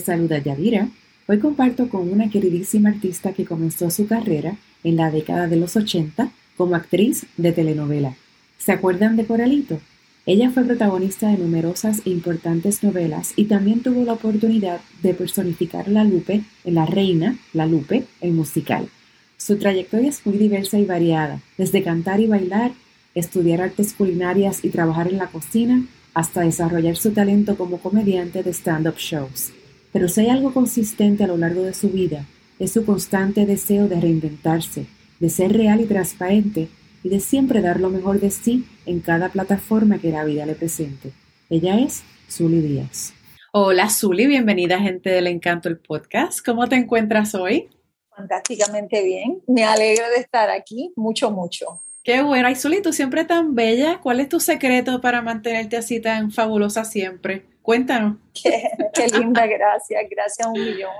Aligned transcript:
Les 0.00 0.06
saluda 0.06 0.38
Yadira. 0.38 0.88
Hoy 1.26 1.40
comparto 1.40 1.90
con 1.90 2.10
una 2.10 2.30
queridísima 2.30 2.88
artista 2.88 3.34
que 3.34 3.44
comenzó 3.44 3.90
su 3.90 4.06
carrera 4.06 4.56
en 4.82 4.96
la 4.96 5.10
década 5.10 5.46
de 5.46 5.56
los 5.56 5.76
80 5.76 6.32
como 6.56 6.74
actriz 6.74 7.26
de 7.36 7.52
telenovela. 7.52 8.14
¿Se 8.56 8.72
acuerdan 8.72 9.16
de 9.16 9.26
Coralito? 9.26 9.78
Ella 10.24 10.50
fue 10.52 10.64
protagonista 10.64 11.28
de 11.28 11.36
numerosas 11.36 12.00
e 12.06 12.10
importantes 12.10 12.82
novelas 12.82 13.34
y 13.36 13.44
también 13.44 13.80
tuvo 13.80 14.02
la 14.06 14.14
oportunidad 14.14 14.80
de 15.02 15.12
personificar 15.12 15.86
a 15.86 15.90
la 15.90 16.04
Lupe 16.04 16.44
en 16.64 16.74
La 16.74 16.86
Reina, 16.86 17.36
La 17.52 17.66
Lupe, 17.66 18.04
el 18.22 18.32
musical. 18.32 18.88
Su 19.36 19.58
trayectoria 19.58 20.08
es 20.08 20.24
muy 20.24 20.38
diversa 20.38 20.78
y 20.78 20.86
variada, 20.86 21.42
desde 21.58 21.82
cantar 21.82 22.20
y 22.20 22.26
bailar, 22.26 22.72
estudiar 23.14 23.60
artes 23.60 23.92
culinarias 23.92 24.64
y 24.64 24.70
trabajar 24.70 25.08
en 25.08 25.18
la 25.18 25.26
cocina, 25.26 25.84
hasta 26.14 26.40
desarrollar 26.40 26.96
su 26.96 27.10
talento 27.10 27.58
como 27.58 27.76
comediante 27.76 28.42
de 28.42 28.54
stand-up 28.54 28.96
shows. 28.96 29.52
Pero 29.92 30.08
si 30.08 30.20
hay 30.20 30.28
algo 30.28 30.54
consistente 30.54 31.24
a 31.24 31.26
lo 31.26 31.36
largo 31.36 31.62
de 31.62 31.74
su 31.74 31.88
vida, 31.90 32.26
es 32.58 32.72
su 32.72 32.84
constante 32.84 33.44
deseo 33.44 33.88
de 33.88 34.00
reinventarse, 34.00 34.86
de 35.18 35.30
ser 35.30 35.52
real 35.52 35.80
y 35.80 35.86
transparente 35.86 36.68
y 37.02 37.08
de 37.08 37.18
siempre 37.18 37.60
dar 37.60 37.80
lo 37.80 37.90
mejor 37.90 38.20
de 38.20 38.30
sí 38.30 38.66
en 38.86 39.00
cada 39.00 39.30
plataforma 39.30 39.98
que 39.98 40.10
la 40.10 40.24
vida 40.24 40.46
le 40.46 40.54
presente. 40.54 41.12
Ella 41.48 41.80
es 41.80 42.04
Zully 42.30 42.60
Díaz. 42.60 43.14
Hola 43.52 43.90
Zully, 43.90 44.28
bienvenida 44.28 44.78
gente 44.78 45.10
del 45.10 45.26
Encanto 45.26 45.68
el 45.68 45.78
Podcast. 45.78 46.44
¿Cómo 46.44 46.68
te 46.68 46.76
encuentras 46.76 47.34
hoy? 47.34 47.68
Fantásticamente 48.16 49.02
bien. 49.02 49.42
Me 49.48 49.64
alegro 49.64 50.08
de 50.10 50.20
estar 50.20 50.50
aquí, 50.50 50.92
mucho, 50.94 51.32
mucho. 51.32 51.82
Qué 52.04 52.22
bueno. 52.22 52.46
Ay, 52.46 52.54
Zully, 52.54 52.80
tú 52.80 52.92
siempre 52.92 53.24
tan 53.24 53.54
bella. 53.54 53.98
¿Cuál 54.00 54.20
es 54.20 54.28
tu 54.28 54.38
secreto 54.38 55.00
para 55.00 55.20
mantenerte 55.20 55.76
así 55.76 56.00
tan 56.00 56.30
fabulosa 56.30 56.84
siempre? 56.84 57.44
Cuéntanos. 57.62 58.16
Qué, 58.42 58.70
qué 58.94 59.06
linda, 59.08 59.46
gracias. 59.46 60.04
Gracias 60.08 60.46
a 60.46 60.50
un 60.50 60.60
millón. 60.60 60.92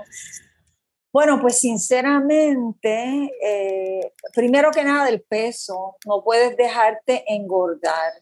Bueno, 1.13 1.41
pues 1.41 1.59
sinceramente, 1.59 3.31
eh, 3.43 4.13
primero 4.33 4.71
que 4.71 4.83
nada 4.83 5.09
el 5.09 5.21
peso, 5.21 5.97
no 6.05 6.23
puedes 6.23 6.55
dejarte 6.55 7.25
engordar, 7.27 8.13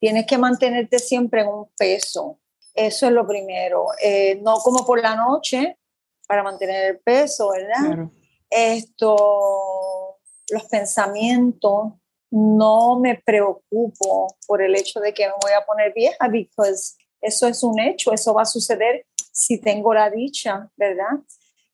tienes 0.00 0.26
que 0.26 0.36
mantenerte 0.36 0.98
siempre 0.98 1.42
en 1.42 1.48
un 1.48 1.70
peso, 1.78 2.40
eso 2.74 3.06
es 3.06 3.12
lo 3.12 3.24
primero, 3.24 3.86
eh, 4.02 4.40
no 4.42 4.56
como 4.56 4.84
por 4.84 5.00
la 5.00 5.14
noche 5.14 5.78
para 6.26 6.42
mantener 6.42 6.90
el 6.90 6.98
peso, 6.98 7.50
¿verdad? 7.50 8.08
Esto, 8.50 10.18
los 10.50 10.64
pensamientos, 10.64 11.92
no 12.32 12.98
me 12.98 13.22
preocupo 13.24 14.36
por 14.48 14.60
el 14.60 14.74
hecho 14.74 14.98
de 14.98 15.14
que 15.14 15.28
me 15.28 15.34
voy 15.40 15.52
a 15.52 15.64
poner 15.64 15.92
vieja, 15.94 16.28
porque 16.28 16.96
eso 17.24 17.48
es 17.48 17.62
un 17.62 17.80
hecho, 17.80 18.12
eso 18.12 18.34
va 18.34 18.42
a 18.42 18.46
suceder 18.46 19.06
si 19.16 19.58
tengo 19.58 19.92
la 19.92 20.10
dicha, 20.10 20.70
¿verdad? 20.76 21.18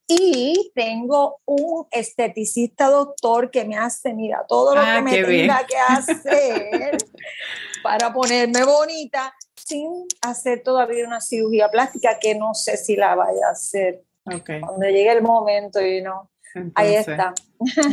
Y 0.09 0.73
tengo 0.75 1.41
un 1.45 1.87
esteticista 1.91 2.89
doctor 2.89 3.51
que 3.51 3.65
me 3.65 3.77
hace, 3.77 4.13
mira, 4.13 4.45
todo 4.49 4.75
lo 4.75 4.81
ah, 4.81 4.97
que 4.97 5.03
me 5.03 5.25
tenga 5.25 5.65
que 5.67 5.77
hacer 5.89 6.99
para 7.83 8.13
ponerme 8.13 8.65
bonita 8.65 9.33
sin 9.55 10.07
hacer 10.23 10.63
todavía 10.63 11.07
una 11.07 11.21
cirugía 11.21 11.69
plástica 11.69 12.19
que 12.19 12.35
no 12.35 12.55
sé 12.55 12.77
si 12.77 12.97
la 12.97 13.15
vaya 13.15 13.47
a 13.49 13.53
hacer. 13.53 14.03
Cuando 14.25 14.87
llegue 14.87 15.13
el 15.13 15.23
momento 15.23 15.81
y 15.81 16.03
no. 16.03 16.31
Ahí 16.75 16.95
está. 16.95 17.35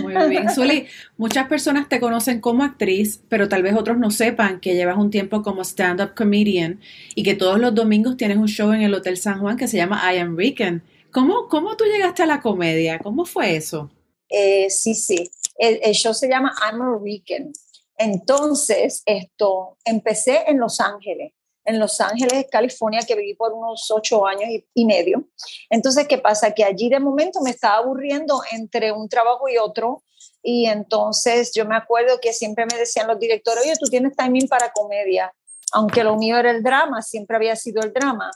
Muy 0.01 0.16
bien. 0.29 0.50
Zuli, 0.53 0.88
muchas 1.18 1.47
personas 1.47 1.90
te 1.90 2.00
conocen 2.00 2.40
como 2.40 2.63
actriz, 2.63 3.22
pero 3.29 3.50
tal 3.50 3.63
vez 3.63 3.75
otros 3.75 3.97
no 3.97 4.12
sepan 4.12 4.59
que 4.59 4.75
llevas 4.75 4.97
un 4.97 5.12
tiempo 5.12 5.44
como 5.44 5.63
stand-up 5.63 6.16
comedian 6.16 6.79
y 7.16 7.23
que 7.23 7.35
todos 7.35 7.59
los 7.59 7.75
domingos 7.75 8.17
tienes 8.17 8.38
un 8.38 8.47
show 8.47 8.72
en 8.72 8.81
el 8.81 8.94
Hotel 8.94 9.17
San 9.17 9.40
Juan 9.40 9.57
que 9.57 9.67
se 9.67 9.78
llama 9.78 10.01
I 10.13 10.17
Am 10.19 10.38
Rican. 10.38 10.84
¿Cómo, 11.12 11.47
¿Cómo 11.47 11.75
tú 11.75 11.85
llegaste 11.85 12.23
a 12.23 12.28
la 12.28 12.41
comedia? 12.41 13.00
¿Cómo 13.00 13.25
fue 13.25 13.56
eso? 13.56 13.90
Eh, 14.29 14.69
sí, 14.69 14.94
sí. 14.94 15.29
El, 15.57 15.94
show 15.94 16.13
se 16.13 16.29
llama 16.29 16.53
I'm 16.62 16.81
a 16.81 16.96
Weekend. 16.97 17.56
Entonces, 17.97 19.01
esto, 19.06 19.78
empecé 19.84 20.44
en 20.47 20.59
Los 20.59 20.79
Ángeles, 20.79 21.34
en 21.67 21.79
Los 21.79 22.00
Ángeles, 22.00 22.47
California, 22.50 23.01
que 23.05 23.13
viví 23.13 23.35
por 23.35 23.51
unos 23.51 23.91
ocho 23.91 24.25
años 24.25 24.50
y, 24.73 24.85
medio. 24.85 25.28
Entonces, 25.69 26.07
¿qué 26.07 26.17
pasa? 26.17 26.51
Que 26.51 26.63
allí 26.63 26.88
de 26.88 27.01
momento 27.01 27.41
me 27.41 27.50
estaba 27.50 27.75
aburriendo 27.75 28.41
entre 28.51 28.94
un 28.94 29.09
trabajo 29.09 29.50
y 29.50 29.57
otro. 29.57 30.01
Y 30.41 30.67
entonces 30.67 31.51
yo 31.53 31.66
me 31.66 31.75
acuerdo 31.75 32.19
que 32.22 32.31
siempre 32.31 32.66
me 32.66 32.78
decían 32.78 33.07
los 33.07 33.19
directores, 33.19 33.63
oye, 33.66 33.73
tú 33.78 33.88
tienes 33.88 34.16
timing 34.16 34.47
para 34.47 34.72
comedia. 34.72 35.33
Aunque 35.73 36.05
lo 36.05 36.16
mío 36.16 36.38
era 36.38 36.51
el 36.51 36.63
drama, 36.63 37.01
siempre 37.01 37.35
había 37.35 37.57
sido 37.57 37.81
el 37.81 37.91
drama. 37.91 38.31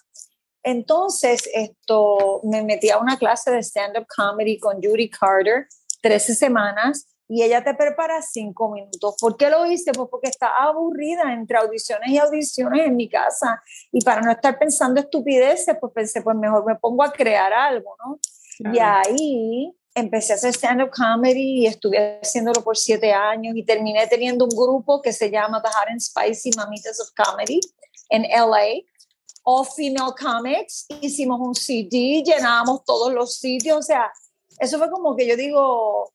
Entonces, 0.61 1.49
esto, 1.53 2.41
me 2.43 2.63
metí 2.63 2.89
a 2.89 2.97
una 2.97 3.17
clase 3.17 3.49
de 3.49 3.63
stand-up 3.63 4.07
comedy 4.13 4.59
con 4.59 4.83
Judy 4.83 5.09
Carter, 5.09 5.67
13 6.01 6.35
semanas, 6.35 7.07
y 7.33 7.43
ella 7.43 7.63
te 7.63 7.73
prepara 7.75 8.21
cinco 8.21 8.69
minutos. 8.71 9.15
¿Por 9.17 9.37
qué 9.37 9.49
lo 9.49 9.65
hice? 9.65 9.93
Pues 9.93 10.09
porque 10.11 10.27
estaba 10.27 10.65
aburrida 10.65 11.31
entre 11.31 11.59
audiciones 11.59 12.09
y 12.09 12.17
audiciones 12.17 12.85
en 12.85 12.97
mi 12.97 13.07
casa. 13.07 13.63
Y 13.89 14.03
para 14.03 14.19
no 14.19 14.33
estar 14.33 14.59
pensando 14.59 14.99
estupideces, 14.99 15.77
pues 15.79 15.93
pensé, 15.93 16.21
pues 16.21 16.35
mejor 16.35 16.65
me 16.65 16.75
pongo 16.75 17.03
a 17.03 17.13
crear 17.13 17.53
algo, 17.53 17.95
¿no? 18.05 18.19
Y 18.73 18.79
ahí 18.79 19.73
empecé 19.95 20.33
a 20.33 20.35
hacer 20.35 20.53
stand-up 20.53 20.91
comedy 20.91 21.61
y 21.61 21.67
estuve 21.67 22.19
haciéndolo 22.21 22.65
por 22.65 22.77
siete 22.77 23.13
años 23.13 23.55
y 23.55 23.63
terminé 23.63 24.05
teniendo 24.07 24.43
un 24.43 24.51
grupo 24.51 25.01
que 25.01 25.13
se 25.13 25.31
llama 25.31 25.61
The 25.61 25.69
Hot 25.69 25.87
and 25.89 26.01
Spicy 26.01 26.51
Mamitas 26.57 26.99
of 26.99 27.11
Comedy 27.15 27.61
en 28.09 28.23
LA 28.23 28.83
All 29.43 29.65
Female 29.65 30.13
Comics, 30.19 30.85
hicimos 30.99 31.39
un 31.39 31.55
CD, 31.55 32.23
llenábamos 32.25 32.83
todos 32.83 33.13
los 33.13 33.37
sitios, 33.37 33.77
o 33.77 33.81
sea, 33.81 34.11
eso 34.59 34.77
fue 34.77 34.91
como 34.91 35.15
que 35.15 35.25
yo 35.25 35.37
digo, 35.37 36.11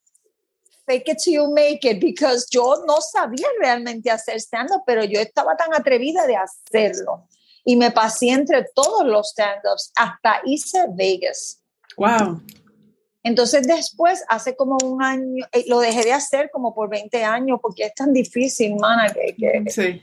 fake 0.87 1.09
it 1.09 1.19
till 1.19 1.35
you 1.35 1.53
make 1.53 1.85
it, 1.85 2.01
because 2.01 2.47
yo 2.51 2.85
no 2.87 3.01
sabía 3.01 3.47
realmente 3.59 4.11
hacer 4.11 4.37
stand-up, 4.41 4.83
pero 4.87 5.05
yo 5.05 5.21
estaba 5.21 5.57
tan 5.57 5.75
atrevida 5.75 6.27
de 6.27 6.37
hacerlo. 6.37 7.27
Y 7.65 7.77
me 7.77 7.91
pasé 7.91 8.29
entre 8.29 8.65
todos 8.75 9.05
los 9.05 9.31
stand-ups, 9.31 9.93
hasta 9.97 10.41
hice 10.45 10.87
Vegas. 10.95 11.61
Wow. 11.97 12.41
Entonces 13.25 13.67
después, 13.67 14.23
hace 14.29 14.55
como 14.55 14.79
un 14.85 15.03
año, 15.03 15.45
eh, 15.51 15.65
lo 15.67 15.81
dejé 15.81 16.05
de 16.05 16.13
hacer 16.13 16.49
como 16.53 16.75
por 16.75 16.89
20 16.89 17.25
años, 17.25 17.59
porque 17.61 17.85
es 17.85 17.95
tan 17.95 18.13
difícil, 18.13 18.77
mana, 18.77 19.13
que, 19.13 19.35
que 19.35 19.71
sí 19.71 20.03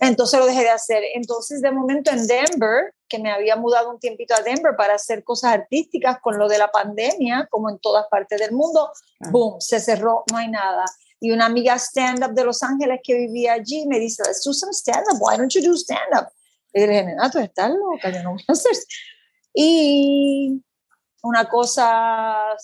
entonces 0.00 0.38
lo 0.38 0.46
dejé 0.46 0.62
de 0.62 0.70
hacer. 0.70 1.02
Entonces, 1.14 1.60
de 1.60 1.70
momento 1.70 2.10
en 2.10 2.26
Denver, 2.26 2.94
que 3.08 3.18
me 3.18 3.30
había 3.30 3.56
mudado 3.56 3.90
un 3.90 3.98
tiempito 3.98 4.34
a 4.34 4.42
Denver 4.42 4.74
para 4.76 4.94
hacer 4.94 5.24
cosas 5.24 5.52
artísticas 5.52 6.18
con 6.20 6.38
lo 6.38 6.48
de 6.48 6.58
la 6.58 6.70
pandemia, 6.70 7.46
como 7.50 7.70
en 7.70 7.78
todas 7.78 8.06
partes 8.08 8.40
del 8.40 8.52
mundo, 8.52 8.90
boom, 9.30 9.60
se 9.60 9.80
cerró, 9.80 10.24
no 10.30 10.38
hay 10.38 10.48
nada. 10.48 10.84
Y 11.20 11.30
una 11.30 11.46
amiga 11.46 11.78
stand-up 11.78 12.34
de 12.34 12.44
Los 12.44 12.62
Ángeles 12.62 13.00
que 13.02 13.14
vivía 13.14 13.54
allí 13.54 13.86
me 13.86 13.98
dice, 13.98 14.22
let's 14.26 14.42
do 14.44 14.52
some 14.52 14.72
stand-up, 14.72 15.18
why 15.20 15.36
don't 15.36 15.52
you 15.52 15.62
do 15.62 15.74
stand-up? 15.74 16.28
Y 16.72 16.80
le 16.80 16.88
dije, 16.88 17.04
nena, 17.04 17.30
tú 17.30 17.38
estás 17.38 17.70
loca, 17.70 18.10
yo 18.10 18.22
no 18.22 18.32
voy 18.32 18.44
a 18.48 18.52
hacer. 18.52 18.76
Y 19.54 20.62
una 21.22 21.48
cosa 21.48 22.54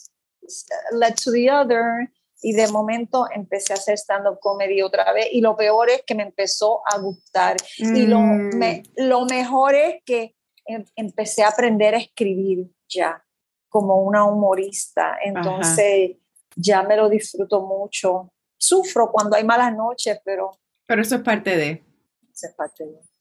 led 0.92 1.14
to 1.14 1.32
the 1.32 1.50
other 1.50 2.10
y 2.42 2.52
de 2.52 2.68
momento 2.68 3.26
empecé 3.32 3.72
a 3.72 3.76
hacer 3.76 3.96
stand-up 3.96 4.38
comedy 4.40 4.82
otra 4.82 5.12
vez 5.12 5.28
y 5.30 5.40
lo 5.40 5.56
peor 5.56 5.88
es 5.90 6.02
que 6.04 6.14
me 6.14 6.24
empezó 6.24 6.82
a 6.84 6.98
gustar. 6.98 7.56
Y 7.78 8.06
lo, 8.06 8.18
mm. 8.18 8.56
me, 8.56 8.82
lo 8.96 9.24
mejor 9.24 9.74
es 9.74 10.02
que 10.04 10.34
em, 10.66 10.84
empecé 10.96 11.44
a 11.44 11.48
aprender 11.48 11.94
a 11.94 11.98
escribir 11.98 12.68
ya 12.88 13.24
como 13.68 14.02
una 14.02 14.24
humorista, 14.24 15.16
entonces 15.24 16.16
ya 16.54 16.82
me 16.82 16.96
lo 16.96 17.08
disfruto 17.08 17.62
mucho. 17.62 18.32
Sufro 18.58 19.10
cuando 19.10 19.36
hay 19.36 19.44
malas 19.44 19.74
noches, 19.74 20.20
pero... 20.24 20.50
Pero 20.86 21.00
eso 21.00 21.16
es 21.16 21.22
parte 21.22 21.56
de... 21.56 21.82
Eso 22.30 22.48
es 22.48 22.54
parte 22.54 22.84
de... 22.84 23.11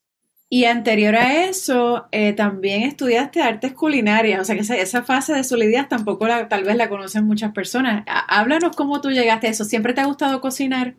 Y 0.54 0.66
anterior 0.66 1.16
a 1.16 1.46
eso, 1.46 2.08
eh, 2.12 2.34
también 2.34 2.84
estudiaste 2.84 3.42
artes 3.42 3.74
culinarias, 3.74 4.42
o 4.42 4.44
sea 4.44 4.56
que 4.56 4.82
esa, 4.82 5.02
fase 5.02 5.32
de 5.34 5.46
solidez 5.46 5.88
tampoco 5.88 6.28
la, 6.28 6.50
tal 6.50 6.66
vez 6.66 6.76
la 6.76 6.90
conocen 6.90 7.26
muchas 7.26 7.54
personas. 7.54 8.04
Háblanos 8.28 8.76
cómo 8.76 9.00
tú 9.00 9.12
llegaste 9.12 9.48
a 9.48 9.52
eso. 9.52 9.64
¿Siempre 9.64 9.94
te 9.94 10.02
ha 10.02 10.06
gustado 10.06 10.42
cocinar? 10.42 10.96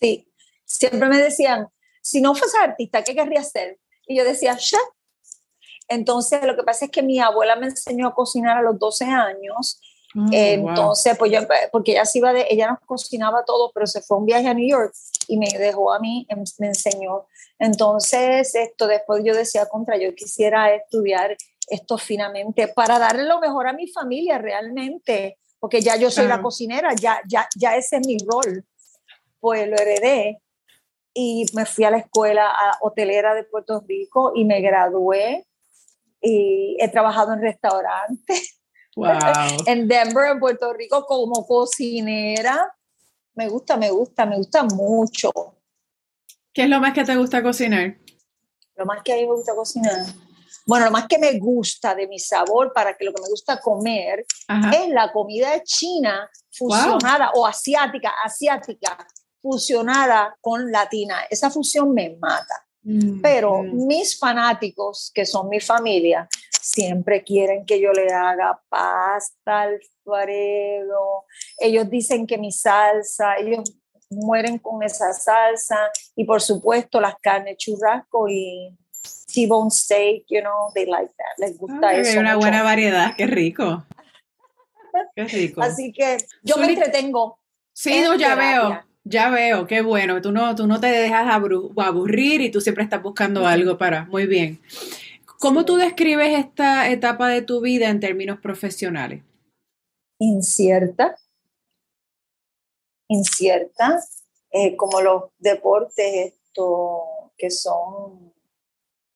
Sí, 0.00 0.26
siempre 0.64 1.10
me 1.10 1.18
decían, 1.18 1.68
si 2.00 2.22
no 2.22 2.34
fuese 2.34 2.56
artista, 2.56 3.04
¿qué 3.04 3.14
querrías 3.14 3.50
ser? 3.50 3.78
Y 4.06 4.16
yo 4.16 4.24
decía, 4.24 4.56
chef. 4.56 4.80
Entonces, 5.88 6.42
lo 6.44 6.56
que 6.56 6.62
pasa 6.62 6.86
es 6.86 6.90
que 6.90 7.02
mi 7.02 7.20
abuela 7.20 7.54
me 7.54 7.66
enseñó 7.66 8.08
a 8.08 8.14
cocinar 8.14 8.56
a 8.56 8.62
los 8.62 8.78
12 8.78 9.04
años 9.04 9.78
Mm, 10.16 10.32
Entonces, 10.32 11.14
pues 11.18 11.30
yo, 11.30 11.40
porque 11.70 11.92
ella 11.92 12.06
se 12.06 12.18
iba 12.18 12.32
de, 12.32 12.46
ella 12.48 12.70
nos 12.70 12.80
cocinaba 12.86 13.44
todo, 13.44 13.70
pero 13.74 13.86
se 13.86 14.00
fue 14.00 14.16
un 14.16 14.24
viaje 14.24 14.48
a 14.48 14.54
New 14.54 14.66
York 14.66 14.94
y 15.28 15.38
me 15.38 15.48
dejó 15.58 15.92
a 15.92 15.98
mí, 15.98 16.26
em, 16.28 16.44
me 16.58 16.68
enseñó. 16.68 17.26
Entonces, 17.58 18.54
esto 18.54 18.86
después 18.86 19.22
yo 19.24 19.34
decía, 19.34 19.66
contra, 19.66 19.96
yo 19.96 20.14
quisiera 20.14 20.74
estudiar 20.74 21.36
esto 21.68 21.98
finamente 21.98 22.68
para 22.68 22.98
darle 22.98 23.24
lo 23.24 23.40
mejor 23.40 23.66
a 23.66 23.72
mi 23.72 23.88
familia 23.88 24.38
realmente, 24.38 25.38
porque 25.58 25.80
ya 25.80 25.96
yo 25.96 26.10
soy 26.10 26.26
la 26.26 26.40
cocinera, 26.40 26.94
ya, 26.94 27.20
ya, 27.28 27.48
ya 27.56 27.76
ese 27.76 27.96
es 27.96 28.06
mi 28.06 28.18
rol. 28.18 28.64
Pues 29.40 29.68
lo 29.68 29.76
heredé 29.76 30.40
y 31.12 31.46
me 31.54 31.64
fui 31.64 31.84
a 31.84 31.90
la 31.90 31.98
escuela 31.98 32.54
hotelera 32.80 33.34
de 33.34 33.44
Puerto 33.44 33.82
Rico 33.86 34.32
y 34.34 34.44
me 34.44 34.60
gradué 34.60 35.46
y 36.20 36.76
he 36.78 36.88
trabajado 36.88 37.32
en 37.32 37.42
restaurantes. 37.42 38.52
Wow. 38.98 39.12
en 39.66 39.88
Denver, 39.88 40.30
en 40.32 40.40
Puerto 40.40 40.72
Rico, 40.72 41.04
como 41.04 41.46
cocinera. 41.46 42.74
Me 43.36 43.48
gusta, 43.48 43.76
me 43.76 43.90
gusta, 43.90 44.24
me 44.26 44.36
gusta 44.38 44.64
mucho. 44.64 45.30
¿Qué 46.52 46.62
es 46.62 46.68
lo 46.70 46.80
más 46.80 46.94
que 46.94 47.04
te 47.04 47.16
gusta 47.16 47.42
cocinar? 47.42 47.98
Lo 48.76 48.86
más 48.86 49.02
que 49.02 49.12
a 49.12 49.16
mí 49.16 49.26
me 49.26 49.34
gusta 49.34 49.54
cocinar. 49.54 50.06
Bueno, 50.66 50.86
lo 50.86 50.90
más 50.90 51.06
que 51.06 51.18
me 51.18 51.38
gusta 51.38 51.94
de 51.94 52.08
mi 52.08 52.18
sabor 52.18 52.72
para 52.72 52.96
que 52.96 53.04
lo 53.04 53.12
que 53.12 53.20
me 53.22 53.28
gusta 53.28 53.60
comer 53.60 54.24
es 54.72 54.88
la 54.88 55.12
comida 55.12 55.62
china 55.62 56.28
fusionada 56.50 57.30
o 57.34 57.46
asiática, 57.46 58.14
asiática, 58.24 59.06
fusionada 59.40 60.36
con 60.40 60.72
latina. 60.72 61.20
Esa 61.30 61.50
fusión 61.50 61.92
me 61.92 62.16
mata. 62.16 62.66
Mm, 62.86 63.20
Pero 63.20 63.64
mm. 63.64 63.86
mis 63.86 64.16
fanáticos, 64.16 65.10
que 65.12 65.26
son 65.26 65.48
mi 65.48 65.58
familia, 65.58 66.28
siempre 66.62 67.24
quieren 67.24 67.66
que 67.66 67.80
yo 67.80 67.90
le 67.90 68.12
haga 68.12 68.60
pasta 68.68 69.62
alfredo. 69.62 71.24
Ellos 71.58 71.90
dicen 71.90 72.28
que 72.28 72.38
mi 72.38 72.52
salsa, 72.52 73.34
ellos 73.38 73.74
mueren 74.08 74.58
con 74.58 74.84
esa 74.84 75.12
salsa 75.12 75.90
y 76.14 76.24
por 76.24 76.40
supuesto 76.40 77.00
las 77.00 77.16
carnes 77.20 77.56
churrasco 77.56 78.28
y 78.28 78.72
T-bone 79.34 79.70
steak, 79.70 80.24
you 80.28 80.40
know, 80.40 80.70
they 80.72 80.86
like 80.86 81.12
that. 81.18 81.38
Les 81.38 81.58
gusta 81.58 81.92
eso. 81.92 82.10
Hay 82.12 82.18
una 82.18 82.36
buena 82.36 82.62
variedad, 82.62 83.14
qué 83.16 83.26
rico. 83.26 83.84
Qué 85.16 85.24
rico. 85.24 85.60
Así 85.60 85.92
que 85.92 86.18
yo 86.42 86.56
me 86.56 86.68
entretengo. 86.68 87.40
Sí, 87.72 88.00
no, 88.00 88.14
ya 88.14 88.36
veo. 88.36 88.80
Ya 89.08 89.30
veo, 89.30 89.68
qué 89.68 89.82
bueno. 89.82 90.20
Tú 90.20 90.32
no, 90.32 90.56
tú 90.56 90.66
no 90.66 90.80
te 90.80 90.88
dejas 90.88 91.32
aburrir 91.32 92.40
y 92.40 92.50
tú 92.50 92.60
siempre 92.60 92.82
estás 92.82 93.00
buscando 93.00 93.46
algo 93.46 93.78
para. 93.78 94.04
Muy 94.06 94.26
bien. 94.26 94.60
¿Cómo 95.38 95.64
tú 95.64 95.76
describes 95.76 96.36
esta 96.36 96.90
etapa 96.90 97.28
de 97.28 97.42
tu 97.42 97.60
vida 97.60 97.88
en 97.88 98.00
términos 98.00 98.40
profesionales? 98.40 99.22
Incierta, 100.18 101.14
incierta, 103.06 104.00
eh, 104.50 104.74
como 104.74 105.00
los 105.00 105.24
deportes 105.38 106.32
esto, 106.32 107.32
que 107.38 107.50
son, 107.50 108.34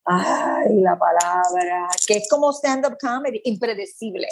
ay, 0.05 0.77
la 0.77 0.97
palabra, 0.97 1.89
que 2.07 2.15
es 2.15 2.29
como 2.29 2.53
stand-up 2.53 2.97
comedy, 3.01 3.41
impredecible. 3.45 4.29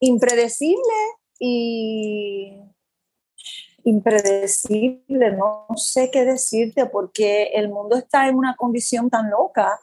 Impredecible 0.00 0.92
y 1.38 2.60
impredecible, 3.84 5.32
no 5.32 5.66
sé 5.76 6.10
qué 6.10 6.24
decirte, 6.24 6.86
porque 6.86 7.50
el 7.54 7.68
mundo 7.68 7.96
está 7.96 8.28
en 8.28 8.36
una 8.36 8.56
condición 8.56 9.10
tan 9.10 9.30
loca 9.30 9.78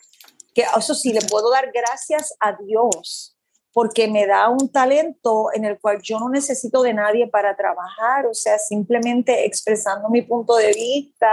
que 0.54 0.66
eso 0.78 0.94
sí, 0.94 1.14
le 1.14 1.22
puedo 1.22 1.50
dar 1.50 1.72
gracias 1.72 2.36
a 2.40 2.54
Dios 2.54 3.38
porque 3.74 4.08
me 4.10 4.28
da 4.28 4.50
un 4.50 4.70
talento 4.70 5.48
en 5.54 5.66
el 5.66 5.80
cual 5.80 6.00
yo 6.02 6.20
no 6.20 6.30
necesito 6.30 6.82
de 6.82 6.94
nadie 6.94 7.28
para 7.28 7.56
trabajar, 7.56 8.26
o 8.26 8.34
sea, 8.34 8.58
simplemente 8.60 9.46
expresando 9.46 10.10
mi 10.10 10.24
punto 10.24 10.56
de 10.58 10.74
vista 10.74 11.32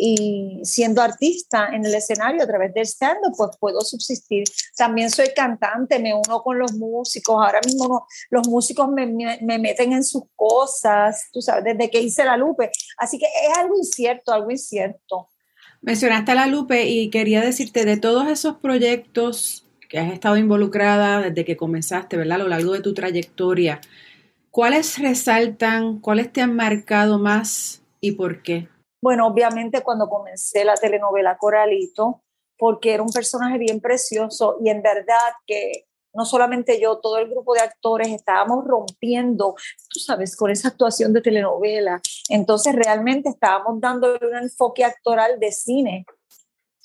y 0.00 0.60
siendo 0.62 1.02
artista 1.02 1.70
en 1.72 1.84
el 1.84 1.92
escenario 1.92 2.44
a 2.44 2.46
través 2.46 2.72
del 2.72 2.86
stand 2.86 3.18
pues 3.36 3.50
puedo 3.58 3.80
subsistir. 3.80 4.44
También 4.76 5.10
soy 5.10 5.30
cantante, 5.34 5.98
me 5.98 6.14
uno 6.14 6.42
con 6.42 6.58
los 6.58 6.72
músicos, 6.74 7.34
ahora 7.34 7.60
mismo 7.66 8.06
los 8.30 8.46
músicos 8.48 8.88
me, 8.88 9.06
me, 9.06 9.58
meten 9.58 9.92
en 9.92 10.04
sus 10.04 10.22
cosas, 10.36 11.28
tú 11.32 11.42
sabes, 11.42 11.64
desde 11.64 11.90
que 11.90 12.00
hice 12.00 12.24
la 12.24 12.36
Lupe, 12.36 12.70
así 12.96 13.18
que 13.18 13.26
es 13.26 13.58
algo 13.58 13.76
incierto, 13.76 14.32
algo 14.32 14.50
incierto. 14.50 15.28
Mencionaste 15.80 16.32
a 16.32 16.36
la 16.36 16.46
Lupe 16.46 16.86
y 16.86 17.10
quería 17.10 17.40
decirte 17.40 17.84
de 17.84 17.96
todos 17.96 18.28
esos 18.28 18.56
proyectos 18.56 19.66
que 19.88 19.98
has 19.98 20.12
estado 20.12 20.36
involucrada 20.36 21.22
desde 21.22 21.44
que 21.44 21.56
comenzaste, 21.56 22.16
¿verdad? 22.16 22.40
A 22.40 22.44
lo 22.44 22.48
largo 22.48 22.72
de 22.72 22.80
tu 22.80 22.94
trayectoria, 22.94 23.80
¿cuáles 24.50 24.98
resaltan, 24.98 25.98
cuáles 25.98 26.32
te 26.32 26.40
han 26.40 26.54
marcado 26.54 27.18
más 27.18 27.82
y 28.00 28.12
por 28.12 28.42
qué? 28.42 28.68
Bueno, 29.00 29.26
obviamente 29.26 29.82
cuando 29.82 30.08
comencé 30.08 30.64
la 30.64 30.74
telenovela 30.74 31.38
Coralito, 31.38 32.22
porque 32.58 32.94
era 32.94 33.02
un 33.02 33.12
personaje 33.12 33.58
bien 33.58 33.80
precioso 33.80 34.56
y 34.60 34.70
en 34.70 34.82
verdad 34.82 35.16
que 35.46 35.88
no 36.14 36.24
solamente 36.24 36.80
yo, 36.80 36.98
todo 36.98 37.18
el 37.18 37.28
grupo 37.28 37.54
de 37.54 37.60
actores 37.60 38.08
estábamos 38.08 38.64
rompiendo, 38.66 39.54
tú 39.88 40.00
sabes, 40.00 40.34
con 40.36 40.50
esa 40.50 40.68
actuación 40.68 41.12
de 41.12 41.20
telenovela. 41.20 42.00
Entonces 42.28 42.74
realmente 42.74 43.28
estábamos 43.28 43.80
dándole 43.80 44.18
un 44.26 44.36
enfoque 44.36 44.84
actoral 44.84 45.38
de 45.38 45.52
cine. 45.52 46.06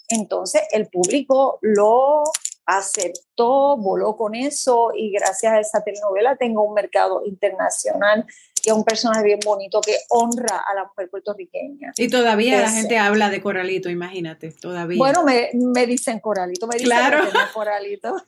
Entonces 0.09 0.61
el 0.71 0.87
público 0.87 1.57
lo 1.61 2.23
aceptó, 2.65 3.75
voló 3.77 4.15
con 4.15 4.35
eso 4.35 4.91
y 4.95 5.11
gracias 5.11 5.53
a 5.53 5.59
esa 5.59 5.83
telenovela 5.83 6.35
tengo 6.35 6.61
un 6.63 6.73
mercado 6.73 7.23
internacional 7.25 8.25
y 8.65 8.71
un 8.71 8.83
personaje 8.83 9.23
bien 9.23 9.39
bonito 9.43 9.81
que 9.81 9.97
honra 10.09 10.63
a 10.65 10.73
la 10.73 10.85
mujer 10.85 11.09
puertorriqueña. 11.09 11.91
Y 11.97 12.07
todavía 12.07 12.61
la 12.61 12.71
gente 12.71 12.97
habla 12.97 13.29
de 13.29 13.41
Coralito, 13.41 13.89
imagínate, 13.89 14.51
todavía. 14.51 14.97
Bueno, 14.97 15.23
me, 15.23 15.49
me 15.53 15.85
dicen 15.85 16.19
Coralito, 16.19 16.65
me 16.67 16.75
dicen 16.75 16.87
claro. 16.87 17.27
Coralito. 17.53 18.15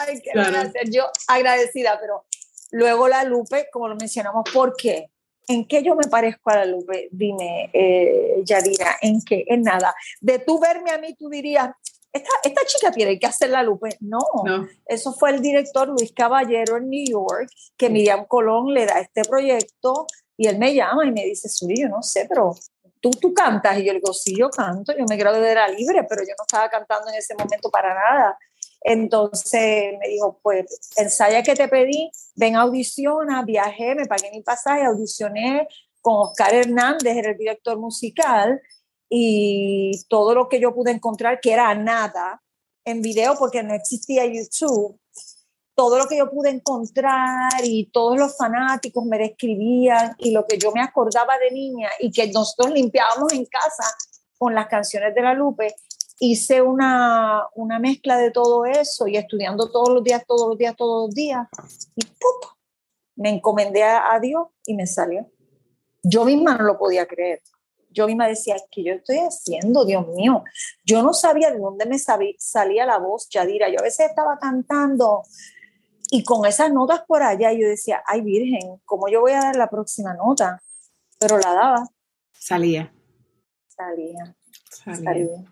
Ay, 0.00 0.20
qué 0.20 0.30
claro. 0.32 0.70
Yo 0.90 1.04
agradecida, 1.28 1.98
pero 2.00 2.26
luego 2.72 3.08
la 3.08 3.24
Lupe, 3.24 3.68
como 3.72 3.88
lo 3.88 3.96
mencionamos, 3.96 4.44
¿por 4.52 4.76
qué? 4.76 5.10
¿En 5.46 5.66
qué 5.66 5.82
yo 5.82 5.94
me 5.94 6.06
parezco 6.08 6.50
a 6.50 6.56
la 6.56 6.64
Lupe? 6.66 7.08
Dime, 7.10 7.70
eh, 7.72 8.42
Yadira, 8.44 8.96
¿en 9.00 9.22
qué? 9.22 9.44
En 9.46 9.62
nada. 9.62 9.94
De 10.20 10.38
tú 10.38 10.58
verme 10.58 10.90
a 10.90 10.98
mí, 10.98 11.14
tú 11.14 11.28
dirías, 11.28 11.70
esta, 12.14 12.64
chica 12.66 12.92
tiene 12.92 13.18
que 13.18 13.26
hacer 13.26 13.50
la 13.50 13.62
lupe. 13.62 13.96
No, 14.00 14.20
eso 14.86 15.12
fue 15.12 15.30
el 15.30 15.42
director 15.42 15.88
Luis 15.88 16.12
Caballero 16.12 16.76
en 16.76 16.88
New 16.88 17.04
York, 17.04 17.50
que 17.76 17.90
Miriam 17.90 18.24
Colón 18.26 18.72
le 18.72 18.86
da 18.86 19.00
este 19.00 19.22
proyecto 19.22 20.06
y 20.36 20.46
él 20.46 20.58
me 20.58 20.74
llama 20.74 21.04
y 21.04 21.10
me 21.10 21.24
dice, 21.24 21.48
Suri, 21.48 21.82
yo 21.82 21.88
no 21.88 22.02
sé, 22.02 22.26
pero 22.28 22.54
tú, 23.00 23.10
tú 23.10 23.34
cantas. 23.34 23.78
Y 23.78 23.84
yo 23.84 23.92
le 23.92 23.98
digo, 23.98 24.12
sí, 24.12 24.34
yo 24.36 24.48
canto, 24.48 24.92
yo 24.96 25.04
me 25.08 25.16
gradué 25.16 25.40
de 25.40 25.54
la 25.54 25.68
libre, 25.68 26.04
pero 26.08 26.22
yo 26.22 26.34
no 26.38 26.44
estaba 26.46 26.68
cantando 26.68 27.10
en 27.10 27.16
ese 27.16 27.34
momento 27.34 27.70
para 27.70 27.94
nada. 27.94 28.38
Entonces 28.80 29.94
me 29.98 30.08
dijo, 30.08 30.38
pues 30.42 30.66
ensaya 30.96 31.42
que 31.42 31.54
te 31.54 31.68
pedí, 31.68 32.10
ven 32.36 32.54
audiciona, 32.54 33.42
viajé, 33.42 33.94
me 33.94 34.06
pagué 34.06 34.30
mi 34.30 34.42
pasaje, 34.42 34.84
audicioné 34.84 35.66
con 36.00 36.28
Oscar 36.28 36.54
Hernández, 36.54 37.16
era 37.16 37.30
el 37.30 37.38
director 37.38 37.78
musical, 37.78 38.60
y 39.16 39.92
todo 40.08 40.34
lo 40.34 40.48
que 40.48 40.58
yo 40.58 40.74
pude 40.74 40.90
encontrar, 40.90 41.38
que 41.40 41.52
era 41.52 41.72
nada, 41.76 42.42
en 42.84 43.00
video 43.00 43.36
porque 43.38 43.62
no 43.62 43.72
existía 43.72 44.26
YouTube, 44.26 44.98
todo 45.76 45.98
lo 45.98 46.08
que 46.08 46.18
yo 46.18 46.28
pude 46.28 46.50
encontrar 46.50 47.52
y 47.62 47.92
todos 47.92 48.18
los 48.18 48.36
fanáticos 48.36 49.04
me 49.04 49.16
describían 49.16 50.16
y 50.18 50.32
lo 50.32 50.44
que 50.48 50.58
yo 50.58 50.72
me 50.72 50.82
acordaba 50.82 51.38
de 51.38 51.52
niña 51.52 51.90
y 52.00 52.10
que 52.10 52.26
nosotros 52.32 52.74
limpiábamos 52.74 53.32
en 53.32 53.44
casa 53.44 53.84
con 54.36 54.52
las 54.52 54.66
canciones 54.66 55.14
de 55.14 55.22
la 55.22 55.32
Lupe, 55.32 55.76
hice 56.18 56.60
una, 56.60 57.46
una 57.54 57.78
mezcla 57.78 58.16
de 58.16 58.32
todo 58.32 58.64
eso 58.64 59.06
y 59.06 59.16
estudiando 59.16 59.70
todos 59.70 59.90
los 59.90 60.02
días, 60.02 60.24
todos 60.26 60.48
los 60.48 60.58
días, 60.58 60.74
todos 60.76 61.06
los 61.06 61.14
días 61.14 61.46
y 61.94 62.04
¡pum! 62.04 62.50
me 63.14 63.30
encomendé 63.30 63.84
a, 63.84 64.18
Dios 64.20 64.48
y 64.66 64.74
me 64.74 64.88
salió. 64.88 65.30
Yo 66.02 66.24
misma 66.24 66.56
no 66.56 66.64
lo 66.64 66.76
podía 66.76 67.06
creer 67.06 67.40
yo 67.94 68.06
misma 68.06 68.28
decía, 68.28 68.56
¿qué 68.70 68.84
yo 68.84 68.92
estoy 68.94 69.18
haciendo, 69.18 69.84
Dios 69.84 70.06
mío? 70.08 70.44
Yo 70.84 71.02
no 71.02 71.14
sabía 71.14 71.50
de 71.50 71.58
dónde 71.58 71.86
me 71.86 71.98
salía 71.98 72.84
la 72.84 72.98
voz, 72.98 73.28
Yadira. 73.30 73.68
Yo 73.68 73.78
a 73.78 73.84
veces 73.84 74.10
estaba 74.10 74.38
cantando 74.38 75.22
y 76.10 76.22
con 76.22 76.46
esas 76.46 76.72
notas 76.72 77.02
por 77.06 77.22
allá 77.22 77.52
yo 77.52 77.66
decía, 77.66 78.02
ay 78.06 78.20
Virgen, 78.20 78.80
¿cómo 78.84 79.08
yo 79.08 79.20
voy 79.20 79.32
a 79.32 79.40
dar 79.40 79.56
la 79.56 79.68
próxima 79.68 80.14
nota? 80.14 80.62
Pero 81.18 81.38
la 81.38 81.54
daba. 81.54 81.88
Salía. 82.32 82.92
Salía. 83.68 84.36
Salía. 84.70 85.44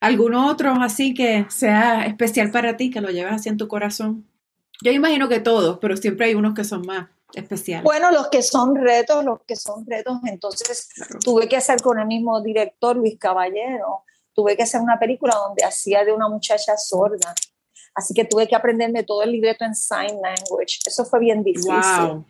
¿Alguno 0.00 0.48
otro 0.48 0.72
así 0.80 1.12
que 1.12 1.46
sea 1.50 2.06
especial 2.06 2.50
para 2.50 2.76
ti, 2.76 2.90
que 2.90 3.02
lo 3.02 3.10
lleves 3.10 3.34
así 3.34 3.50
en 3.50 3.58
tu 3.58 3.68
corazón? 3.68 4.26
Yo 4.82 4.92
imagino 4.92 5.28
que 5.28 5.40
todos, 5.40 5.78
pero 5.78 5.96
siempre 5.96 6.26
hay 6.26 6.34
unos 6.34 6.54
que 6.54 6.64
son 6.64 6.82
más 6.86 7.08
especial? 7.34 7.82
Bueno, 7.82 8.10
los 8.10 8.28
que 8.28 8.42
son 8.42 8.76
retos, 8.76 9.24
los 9.24 9.40
que 9.46 9.56
son 9.56 9.86
retos, 9.86 10.18
entonces 10.24 10.88
tuve 11.24 11.48
que 11.48 11.56
hacer 11.56 11.80
con 11.80 11.98
el 11.98 12.06
mismo 12.06 12.40
director, 12.40 12.96
Luis 12.96 13.18
Caballero, 13.18 14.04
tuve 14.32 14.56
que 14.56 14.62
hacer 14.62 14.80
una 14.80 14.98
película 14.98 15.34
donde 15.34 15.64
hacía 15.64 16.04
de 16.04 16.12
una 16.12 16.28
muchacha 16.28 16.76
sorda. 16.76 17.34
Así 17.94 18.14
que 18.14 18.24
tuve 18.24 18.46
que 18.46 18.56
aprenderme 18.56 19.02
todo 19.02 19.22
el 19.22 19.32
libreto 19.32 19.64
en 19.64 19.74
sign 19.74 20.20
language. 20.22 20.78
Eso 20.86 21.04
fue 21.04 21.20
bien 21.20 21.42
difícil. 21.42 22.24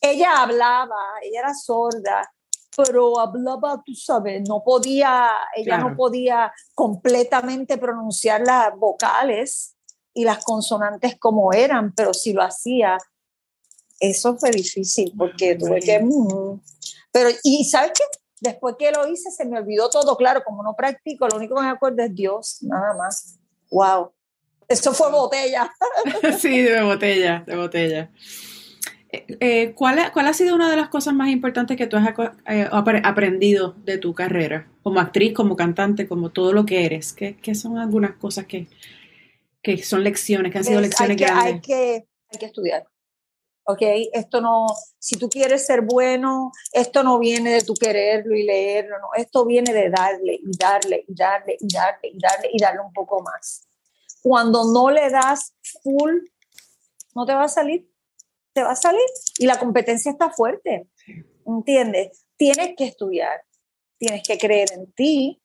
Ella 0.00 0.42
hablaba, 0.42 0.96
ella 1.22 1.40
era 1.40 1.54
sorda, 1.54 2.30
pero 2.76 3.18
hablaba, 3.18 3.82
tú 3.84 3.94
sabes, 3.94 4.46
no 4.46 4.62
podía, 4.62 5.30
ella 5.54 5.78
no 5.78 5.96
podía 5.96 6.52
completamente 6.74 7.78
pronunciar 7.78 8.42
las 8.42 8.76
vocales 8.76 9.76
y 10.12 10.24
las 10.24 10.44
consonantes 10.44 11.16
como 11.18 11.52
eran, 11.52 11.94
pero 11.94 12.12
si 12.12 12.32
lo 12.32 12.42
hacía, 12.42 12.98
eso 14.00 14.36
fue 14.36 14.50
difícil 14.50 15.12
porque 15.16 15.54
tuve 15.54 15.80
que... 15.80 16.00
Mm, 16.00 16.60
pero, 17.12 17.30
y 17.42 17.64
¿sabes 17.64 17.92
qué? 17.94 18.04
Después 18.40 18.76
que 18.78 18.92
lo 18.92 19.08
hice 19.08 19.30
se 19.30 19.46
me 19.46 19.58
olvidó 19.58 19.88
todo, 19.88 20.16
claro, 20.16 20.42
como 20.44 20.62
no 20.62 20.74
practico, 20.76 21.26
lo 21.26 21.36
único 21.36 21.54
que 21.56 21.62
me 21.62 21.70
acuerdo 21.70 22.02
es 22.02 22.14
Dios, 22.14 22.58
nada 22.60 22.94
más. 22.94 23.38
Wow. 23.70 24.12
Eso 24.68 24.92
fue 24.92 25.10
botella. 25.10 25.72
sí, 26.38 26.60
de 26.60 26.82
botella, 26.82 27.44
de 27.46 27.56
botella. 27.56 28.10
Eh, 29.10 29.26
eh, 29.40 29.72
¿cuál, 29.74 29.98
ha, 29.98 30.32
sido 30.32 30.54
una 30.54 30.70
de 30.70 30.76
las 30.76 30.88
cosas 30.88 31.14
más 31.14 31.30
importantes 31.30 31.76
que 31.76 31.86
tú 31.86 31.96
has 31.96 32.08
eh, 32.48 32.68
aprendido 32.70 33.74
de 33.84 33.98
tu 33.98 34.12
carrera? 34.12 34.68
Como 34.82 35.00
actriz, 35.00 35.32
como 35.32 35.56
cantante, 35.56 36.08
como 36.08 36.30
todo 36.30 36.52
lo 36.52 36.66
que 36.66 36.84
eres. 36.84 37.12
¿Qué, 37.12 37.54
son 37.54 37.78
algunas 37.78 38.16
cosas 38.16 38.46
que, 38.46 38.66
son 39.82 40.04
lecciones, 40.04 40.52
que 40.52 40.58
han 40.58 40.64
sido 40.64 40.80
lecciones 40.80 41.16
que, 41.16 41.24
Hay 41.24 41.60
que, 41.60 42.06
hay 42.28 42.38
que 42.38 42.46
estudiar. 42.46 42.86
¿Ok? 43.66 43.82
Esto 44.12 44.40
no, 44.40 44.66
si 44.98 45.16
tú 45.16 45.28
quieres 45.28 45.66
ser 45.66 45.82
bueno, 45.82 46.52
esto 46.72 47.02
no 47.02 47.18
viene 47.18 47.50
de 47.50 47.62
tu 47.62 47.74
quererlo 47.74 48.34
y 48.36 48.44
leerlo, 48.44 48.98
no, 49.00 49.08
esto 49.16 49.44
viene 49.44 49.72
de 49.72 49.90
darle 49.90 50.34
y 50.34 50.56
darle 50.56 51.04
y 51.06 51.14
darle 51.14 51.56
y 51.60 51.72
darle 51.72 52.08
y 52.08 52.18
darle 52.18 52.50
y 52.52 52.58
darle 52.60 52.80
un 52.80 52.92
poco 52.92 53.22
más. 53.22 53.66
Cuando 54.22 54.72
no 54.72 54.90
le 54.90 55.10
das 55.10 55.54
full, 55.82 56.18
no 57.14 57.26
te 57.26 57.34
va 57.34 57.44
a 57.44 57.48
salir, 57.48 57.90
te 58.52 58.62
va 58.62 58.72
a 58.72 58.76
salir 58.76 59.06
y 59.38 59.46
la 59.46 59.58
competencia 59.58 60.12
está 60.12 60.30
fuerte, 60.30 60.88
¿entiendes? 61.44 62.24
Tienes 62.36 62.74
que 62.76 62.84
estudiar, 62.84 63.42
tienes 63.98 64.26
que 64.26 64.38
creer 64.38 64.72
en 64.72 64.92
ti, 64.92 65.42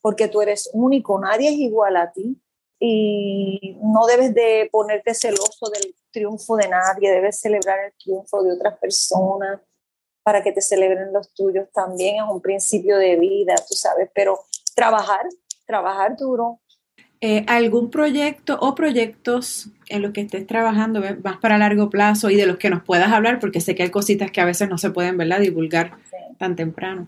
porque 0.00 0.28
tú 0.28 0.42
eres 0.42 0.68
único, 0.72 1.18
nadie 1.18 1.48
es 1.48 1.56
igual 1.56 1.96
a 1.96 2.12
ti 2.12 2.38
y 2.78 3.78
no 3.80 4.06
debes 4.06 4.34
de 4.34 4.68
ponerte 4.70 5.14
celoso 5.14 5.70
del 5.70 5.94
triunfo 6.12 6.56
de 6.56 6.68
nadie, 6.68 7.10
debes 7.10 7.40
celebrar 7.40 7.78
el 7.86 7.92
triunfo 7.94 8.42
de 8.42 8.52
otras 8.52 8.78
personas 8.78 9.60
para 10.22 10.42
que 10.42 10.52
te 10.52 10.60
celebren 10.60 11.12
los 11.12 11.34
tuyos 11.34 11.68
también, 11.72 12.16
es 12.16 12.30
un 12.30 12.40
principio 12.40 12.96
de 12.96 13.16
vida, 13.16 13.54
tú 13.56 13.74
sabes, 13.74 14.08
pero 14.14 14.38
trabajar, 14.74 15.26
trabajar 15.66 16.16
duro. 16.16 16.60
Eh, 17.20 17.44
¿Algún 17.46 17.90
proyecto 17.90 18.58
o 18.60 18.74
proyectos 18.74 19.68
en 19.88 20.02
los 20.02 20.12
que 20.12 20.22
estés 20.22 20.46
trabajando 20.46 21.00
más 21.22 21.38
para 21.38 21.58
largo 21.58 21.88
plazo 21.88 22.30
y 22.30 22.36
de 22.36 22.46
los 22.46 22.56
que 22.56 22.70
nos 22.70 22.82
puedas 22.82 23.12
hablar? 23.12 23.38
Porque 23.38 23.60
sé 23.60 23.74
que 23.74 23.84
hay 23.84 23.90
cositas 23.90 24.30
que 24.30 24.40
a 24.40 24.44
veces 24.44 24.68
no 24.68 24.78
se 24.78 24.90
pueden, 24.90 25.16
¿verdad?, 25.16 25.40
divulgar 25.40 25.98
tan 26.38 26.56
temprano. 26.56 27.06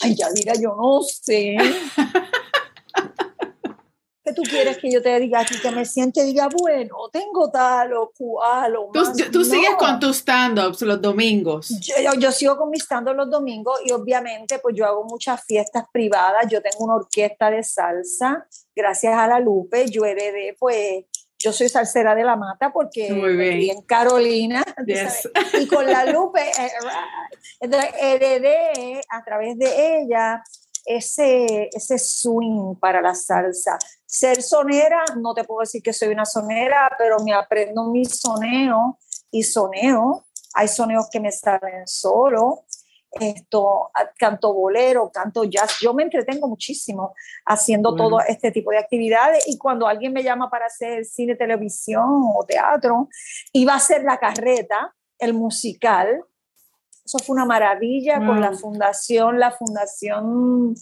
Ay, 0.00 0.16
ya 0.16 0.30
diga, 0.32 0.52
yo 0.60 0.74
no 0.76 1.00
sé. 1.02 1.56
¿Qué 4.26 4.32
tú 4.32 4.42
quieres 4.42 4.78
que 4.78 4.90
yo 4.90 5.00
te 5.00 5.20
diga 5.20 5.42
aquí? 5.42 5.56
Que 5.60 5.70
me 5.70 5.84
siente 5.84 6.20
y 6.22 6.24
diga, 6.24 6.48
bueno, 6.48 6.96
tengo 7.12 7.48
tal 7.48 7.92
o 7.92 8.10
cual 8.10 8.74
o 8.74 8.90
Tú, 8.92 9.04
tú 9.30 9.44
sigues 9.44 9.76
con 9.78 10.00
tus 10.00 10.16
stand-ups 10.16 10.82
los 10.82 11.00
domingos. 11.00 11.68
Yo, 12.18 12.32
sigo 12.32 12.56
con 12.56 12.70
mis 12.70 12.82
stand-ups 12.82 13.16
los 13.16 13.30
domingos 13.30 13.78
y 13.84 13.92
obviamente 13.92 14.58
pues 14.58 14.74
yo 14.74 14.84
hago 14.84 15.04
muchas 15.04 15.44
fiestas 15.44 15.84
privadas. 15.92 16.44
Yo 16.50 16.60
tengo 16.60 16.84
una 16.84 16.96
orquesta 16.96 17.52
de 17.52 17.62
salsa, 17.62 18.48
gracias 18.74 19.16
a 19.16 19.28
la 19.28 19.38
Lupe. 19.38 19.88
Yo 19.88 20.04
heredé 20.04 20.56
pues 20.58 21.04
yo 21.38 21.52
soy 21.52 21.68
salsera 21.68 22.16
de 22.16 22.24
la 22.24 22.34
mata 22.34 22.72
porque 22.72 23.12
viví 23.12 23.70
en 23.70 23.82
Carolina 23.82 24.64
y 25.52 25.68
con 25.68 25.86
la 25.86 26.04
Lupe 26.06 26.40
eh, 26.40 27.70
heredé 28.00 29.00
a 29.08 29.22
través 29.22 29.56
de 29.56 30.00
ella 30.00 30.42
ese, 30.86 31.68
ese 31.72 31.98
swing 31.98 32.76
para 32.76 33.02
la 33.02 33.14
salsa. 33.14 33.78
Ser 34.06 34.40
sonera, 34.40 35.04
no 35.20 35.34
te 35.34 35.44
puedo 35.44 35.60
decir 35.60 35.82
que 35.82 35.92
soy 35.92 36.08
una 36.08 36.24
sonera, 36.24 36.90
pero 36.96 37.18
me 37.18 37.34
aprendo 37.34 37.90
mi 37.90 38.04
soneo 38.04 38.98
y 39.30 39.42
soneo. 39.42 40.26
Hay 40.54 40.68
soneos 40.68 41.08
que 41.10 41.20
me 41.20 41.32
salen 41.32 41.86
solo. 41.86 42.64
Esto, 43.10 43.90
canto 44.18 44.52
bolero, 44.52 45.10
canto 45.12 45.44
jazz. 45.44 45.78
Yo 45.80 45.94
me 45.94 46.02
entretengo 46.02 46.48
muchísimo 46.48 47.14
haciendo 47.46 47.94
todo 47.94 48.20
este 48.20 48.50
tipo 48.52 48.70
de 48.70 48.78
actividades 48.78 49.48
y 49.48 49.56
cuando 49.56 49.86
alguien 49.86 50.12
me 50.12 50.22
llama 50.22 50.50
para 50.50 50.66
hacer 50.66 51.04
cine, 51.04 51.34
televisión 51.34 52.04
o 52.34 52.44
teatro, 52.46 53.08
iba 53.52 53.72
a 53.72 53.76
hacer 53.76 54.04
la 54.04 54.18
carreta, 54.18 54.94
el 55.18 55.32
musical, 55.32 56.24
eso 57.06 57.18
fue 57.20 57.34
una 57.34 57.44
maravilla 57.44 58.18
con 58.18 58.40
la 58.40 58.52
fundación, 58.52 59.38
la 59.38 59.52
fundación 59.52 60.74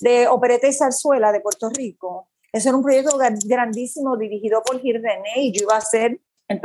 de 0.00 0.28
Opereta 0.28 0.68
y 0.68 0.72
Zarzuela 0.74 1.32
de 1.32 1.40
Puerto 1.40 1.70
Rico. 1.70 2.28
Ese 2.52 2.68
era 2.68 2.76
un 2.76 2.84
proyecto 2.84 3.16
grandísimo 3.46 4.18
dirigido 4.18 4.62
por 4.62 4.80
Gil 4.82 5.02
René 5.02 5.32
y 5.36 5.52
yo 5.52 5.62
iba 5.62 5.76
a 5.78 5.80
ser 5.80 6.20
el 6.48 6.60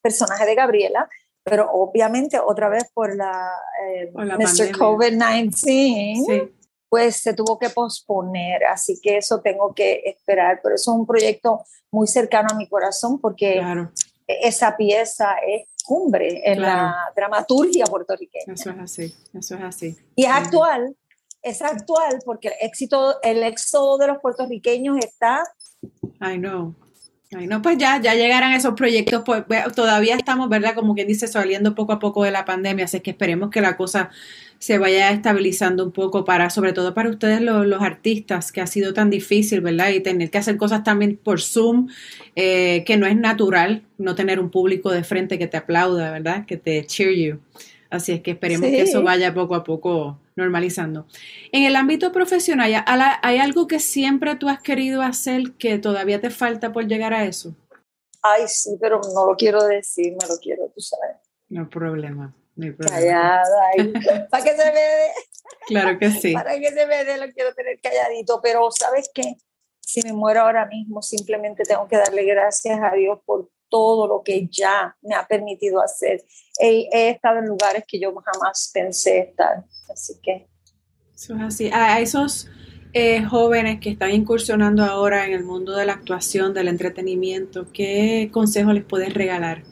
personaje 0.00 0.46
de 0.46 0.54
Gabriela, 0.54 1.06
pero 1.44 1.70
obviamente 1.70 2.40
otra 2.40 2.70
vez 2.70 2.90
por 2.94 3.14
la, 3.14 3.52
eh, 3.84 4.10
Mr. 4.14 4.72
COVID-19, 4.72 6.52
pues 6.88 7.16
se 7.16 7.34
tuvo 7.34 7.58
que 7.58 7.68
posponer, 7.68 8.64
así 8.64 8.98
que 9.02 9.18
eso 9.18 9.42
tengo 9.42 9.74
que 9.74 10.00
esperar, 10.06 10.60
pero 10.62 10.76
eso 10.76 10.92
es 10.92 10.98
un 10.98 11.06
proyecto 11.06 11.62
muy 11.90 12.06
cercano 12.06 12.48
a 12.52 12.56
mi 12.56 12.66
corazón 12.68 13.20
porque 13.20 13.60
esa 14.26 14.76
pieza 14.76 15.36
es 15.46 15.68
cumbre 15.84 16.42
en 16.44 16.60
la 16.62 16.96
dramaturgia 17.14 17.84
puertorriqueña. 17.86 18.54
Eso 18.54 18.70
es 18.70 18.78
así, 18.78 19.14
eso 19.32 19.54
es 19.54 19.62
así. 19.62 19.96
Y 20.16 20.24
es 20.24 20.30
actual, 20.30 20.96
es 21.42 21.62
actual 21.62 22.18
porque 22.24 22.48
el 22.48 22.54
éxito, 22.60 23.22
el 23.22 23.42
éxodo 23.42 23.98
de 23.98 24.08
los 24.08 24.18
puertorriqueños 24.18 24.98
está... 24.98 25.44
I 26.20 26.38
know. 26.38 26.74
Ay, 27.36 27.48
no, 27.48 27.60
pues 27.60 27.76
ya, 27.76 28.00
ya 28.00 28.14
llegarán 28.14 28.52
esos 28.52 28.74
proyectos, 28.74 29.22
pues 29.24 29.44
todavía 29.74 30.14
estamos, 30.14 30.48
¿verdad? 30.48 30.74
Como 30.76 30.94
quien 30.94 31.08
dice, 31.08 31.26
saliendo 31.26 31.74
poco 31.74 31.92
a 31.92 31.98
poco 31.98 32.22
de 32.22 32.30
la 32.30 32.44
pandemia, 32.44 32.84
así 32.84 33.00
que 33.00 33.10
esperemos 33.10 33.50
que 33.50 33.60
la 33.60 33.76
cosa 33.76 34.10
se 34.58 34.78
vaya 34.78 35.10
estabilizando 35.10 35.84
un 35.84 35.92
poco 35.92 36.24
para, 36.24 36.50
sobre 36.50 36.72
todo 36.72 36.94
para 36.94 37.10
ustedes 37.10 37.40
los, 37.40 37.82
artistas, 37.82 38.52
que 38.52 38.60
ha 38.60 38.66
sido 38.66 38.94
tan 38.94 39.10
difícil, 39.10 39.60
¿verdad? 39.60 39.90
Y 39.90 40.00
tener 40.00 40.30
que 40.30 40.38
hacer 40.38 40.56
cosas 40.56 40.82
también 40.82 41.16
por 41.16 41.40
Zoom, 41.40 41.88
eh, 42.34 42.84
que 42.84 42.96
no 42.96 43.06
es 43.06 43.16
natural 43.16 43.82
no 43.98 44.14
tener 44.14 44.40
un 44.40 44.50
público 44.50 44.90
de 44.90 45.04
frente 45.04 45.38
que 45.38 45.46
te 45.46 45.56
aplauda, 45.56 46.10
¿verdad? 46.10 46.46
Que 46.46 46.56
te 46.56 46.84
cheer 46.86 47.14
you. 47.14 47.40
Así 47.90 48.12
es 48.12 48.20
que 48.20 48.32
esperemos 48.32 48.68
que 48.68 48.82
eso 48.82 49.02
vaya 49.02 49.32
poco 49.32 49.54
a 49.54 49.62
poco 49.62 50.18
normalizando. 50.34 51.06
En 51.52 51.64
el 51.64 51.76
ámbito 51.76 52.12
profesional, 52.12 52.84
¿hay 53.22 53.38
algo 53.38 53.66
que 53.66 53.78
siempre 53.78 54.36
tú 54.36 54.48
has 54.48 54.60
querido 54.60 55.02
hacer 55.02 55.52
que 55.58 55.78
todavía 55.78 56.20
te 56.20 56.30
falta 56.30 56.72
por 56.72 56.86
llegar 56.86 57.14
a 57.14 57.24
eso? 57.24 57.54
Ay, 58.22 58.42
sí, 58.48 58.76
pero 58.80 59.00
no 59.14 59.26
lo 59.26 59.36
quiero 59.36 59.64
decir, 59.64 60.12
me 60.20 60.28
lo 60.28 60.36
quiero, 60.40 60.70
tú 60.74 60.80
sabes. 60.80 61.16
No 61.48 61.60
hay 61.62 61.66
Callada, 62.78 63.44
para 64.30 64.44
que 64.44 64.50
se 64.50 64.72
me 64.72 64.80
dé. 64.80 65.08
Claro 65.66 65.98
que 65.98 66.10
sí. 66.10 66.32
Para 66.32 66.58
que 66.58 66.68
se 66.68 66.86
me 66.86 67.04
dé, 67.04 67.18
lo 67.18 67.32
quiero 67.32 67.54
tener 67.54 67.78
calladito, 67.80 68.40
pero 68.42 68.70
¿sabes 68.70 69.10
qué? 69.12 69.36
Si 69.80 70.02
me 70.02 70.12
muero 70.12 70.40
ahora 70.40 70.66
mismo, 70.66 71.02
simplemente 71.02 71.64
tengo 71.64 71.86
que 71.86 71.96
darle 71.96 72.24
gracias 72.24 72.78
a 72.82 72.94
Dios 72.94 73.20
por 73.24 73.50
todo 73.68 74.06
lo 74.06 74.22
que 74.22 74.48
ya 74.50 74.96
me 75.02 75.14
ha 75.14 75.26
permitido 75.26 75.80
hacer. 75.80 76.24
He, 76.58 77.10
estado 77.10 77.38
en 77.38 77.46
lugares 77.46 77.84
que 77.86 78.00
yo 78.00 78.14
jamás 78.14 78.70
pensé 78.72 79.18
estar, 79.18 79.64
así 79.92 80.14
que... 80.22 80.48
Eso 81.14 81.34
es 81.34 81.42
así. 81.42 81.70
A 81.72 82.00
esos 82.00 82.48
eh, 82.92 83.24
jóvenes 83.24 83.80
que 83.80 83.90
están 83.90 84.10
incursionando 84.10 84.84
ahora 84.84 85.26
en 85.26 85.32
el 85.32 85.44
mundo 85.44 85.72
de 85.76 85.86
la 85.86 85.94
actuación, 85.94 86.52
del 86.52 86.68
entretenimiento, 86.68 87.70
¿qué 87.72 88.30
consejo 88.32 88.72
les 88.72 88.84
puedes 88.84 89.12
regalar? 89.14 89.62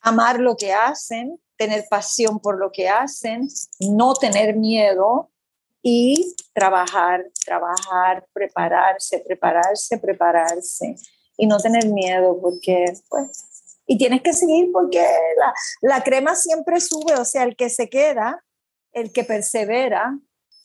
Amar 0.00 0.40
lo 0.40 0.56
que 0.56 0.72
hacen, 0.72 1.38
tener 1.64 1.86
pasión 1.88 2.40
por 2.40 2.58
lo 2.58 2.70
que 2.70 2.88
hacen, 2.88 3.48
no 3.80 4.12
tener 4.14 4.54
miedo 4.56 5.30
y 5.82 6.34
trabajar, 6.52 7.24
trabajar, 7.44 8.26
prepararse, 8.32 9.18
prepararse, 9.20 9.98
prepararse 9.98 10.96
y 11.36 11.46
no 11.46 11.58
tener 11.58 11.86
miedo 11.86 12.38
porque, 12.40 12.84
pues, 13.08 13.72
y 13.86 13.96
tienes 13.96 14.22
que 14.22 14.34
seguir 14.34 14.70
porque 14.72 15.04
la, 15.38 15.54
la 15.80 16.02
crema 16.02 16.34
siempre 16.34 16.80
sube, 16.80 17.14
o 17.14 17.24
sea, 17.24 17.44
el 17.44 17.56
que 17.56 17.70
se 17.70 17.88
queda, 17.88 18.44
el 18.92 19.10
que 19.12 19.24
persevera, 19.24 20.18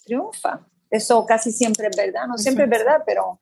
triunfa. 0.06 0.68
Eso 0.90 1.26
casi 1.26 1.52
siempre 1.52 1.88
es 1.88 1.96
verdad, 1.96 2.28
no 2.28 2.38
siempre 2.38 2.66
es 2.66 2.70
verdad, 2.70 3.04
pero 3.06 3.40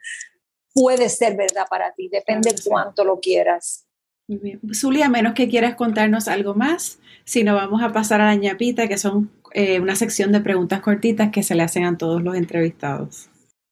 puede 0.74 1.10
ser 1.10 1.36
verdad 1.36 1.66
para 1.68 1.92
ti, 1.94 2.08
depende 2.08 2.54
de 2.54 2.62
cuánto 2.64 3.04
lo 3.04 3.20
quieras. 3.20 3.87
Muy 4.28 4.38
bien. 4.38 4.62
A 5.04 5.10
menos 5.10 5.34
que 5.34 5.48
quieras 5.48 5.76
contarnos 5.76 6.28
algo 6.28 6.54
más, 6.54 7.00
si 7.24 7.44
no 7.44 7.56
vamos 7.56 7.82
a 7.82 7.94
pasar 7.94 8.22
a 8.22 8.26
la 8.26 8.36
ñapita, 8.36 8.88
que 8.88 8.98
son 8.98 9.32
eh, 9.54 9.80
una 9.80 9.96
sección 9.96 10.32
de 10.32 10.42
preguntas 10.42 10.82
cortitas 10.82 11.32
que 11.32 11.44
se 11.44 11.56
le 11.56 11.64
hacen 11.64 11.86
a 11.86 11.98
todos 11.98 12.22
los 12.22 12.36
entrevistados. 12.36 13.30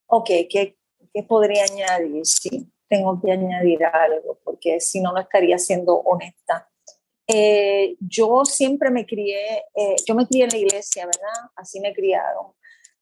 Ok, 0.08 0.28
¿qué, 0.50 0.78
qué 1.14 1.24
podría 1.24 1.64
añadir? 1.64 2.26
Sí 2.26 2.72
tengo 2.88 3.20
que 3.22 3.32
añadir 3.32 3.84
algo, 3.86 4.40
porque 4.44 4.80
si 4.80 5.02
no, 5.02 5.12
no 5.12 5.20
estaría 5.20 5.58
siendo 5.58 5.96
honesta. 5.96 6.70
Eh, 7.28 7.96
yo 8.00 8.46
siempre 8.46 8.92
me 8.92 9.06
crié, 9.06 9.64
eh, 9.74 9.96
yo 10.06 10.14
me 10.14 10.28
crié 10.28 10.44
en 10.44 10.52
la 10.52 10.58
iglesia, 10.58 11.06
¿verdad? 11.06 11.50
Así 11.56 11.80
me 11.80 11.94
criaron. 11.94 12.54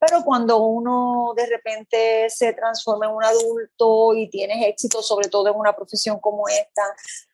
Pero 0.06 0.24
cuando 0.26 0.58
uno 0.58 1.34
de 1.34 1.46
repente 1.46 2.30
se 2.30 2.52
transforma 2.52 3.06
en 3.06 3.14
un 3.14 3.24
adulto 3.24 4.14
y 4.14 4.30
tienes 4.30 4.66
éxito, 4.68 5.02
sobre 5.02 5.30
todo 5.30 5.48
en 5.48 5.56
una 5.56 5.74
profesión 5.74 6.20
como 6.20 6.50
esta, 6.50 6.82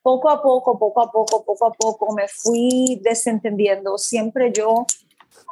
poco 0.04 0.30
a 0.30 0.40
poco, 0.40 0.78
poco 0.78 1.02
a 1.02 1.12
poco, 1.12 1.44
poco 1.44 1.66
a 1.66 1.72
poco 1.72 2.14
me 2.14 2.28
fui 2.28 3.00
desentendiendo. 3.02 3.98
Siempre 3.98 4.52
yo 4.52 4.86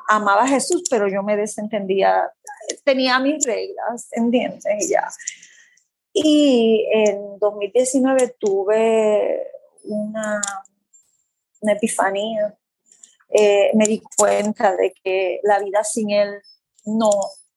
amaba 0.07 0.43
a 0.43 0.47
Jesús, 0.47 0.83
pero 0.91 1.07
yo 1.07 1.23
me 1.23 1.35
desentendía, 1.35 2.31
tenía 2.83 3.17
mis 3.19 3.43
reglas, 3.43 4.09
¿entiendes? 4.11 4.63
Y 4.79 4.89
ya. 4.89 5.09
Y 6.13 6.85
en 6.91 7.39
2019 7.39 8.35
tuve 8.39 9.47
una, 9.85 10.39
una 11.61 11.73
epifanía. 11.73 12.55
Eh, 13.29 13.71
me 13.73 13.85
di 13.85 14.03
cuenta 14.15 14.75
de 14.75 14.93
que 15.03 15.39
la 15.41 15.59
vida 15.59 15.83
sin 15.83 16.11
él 16.11 16.41
no 16.87 17.11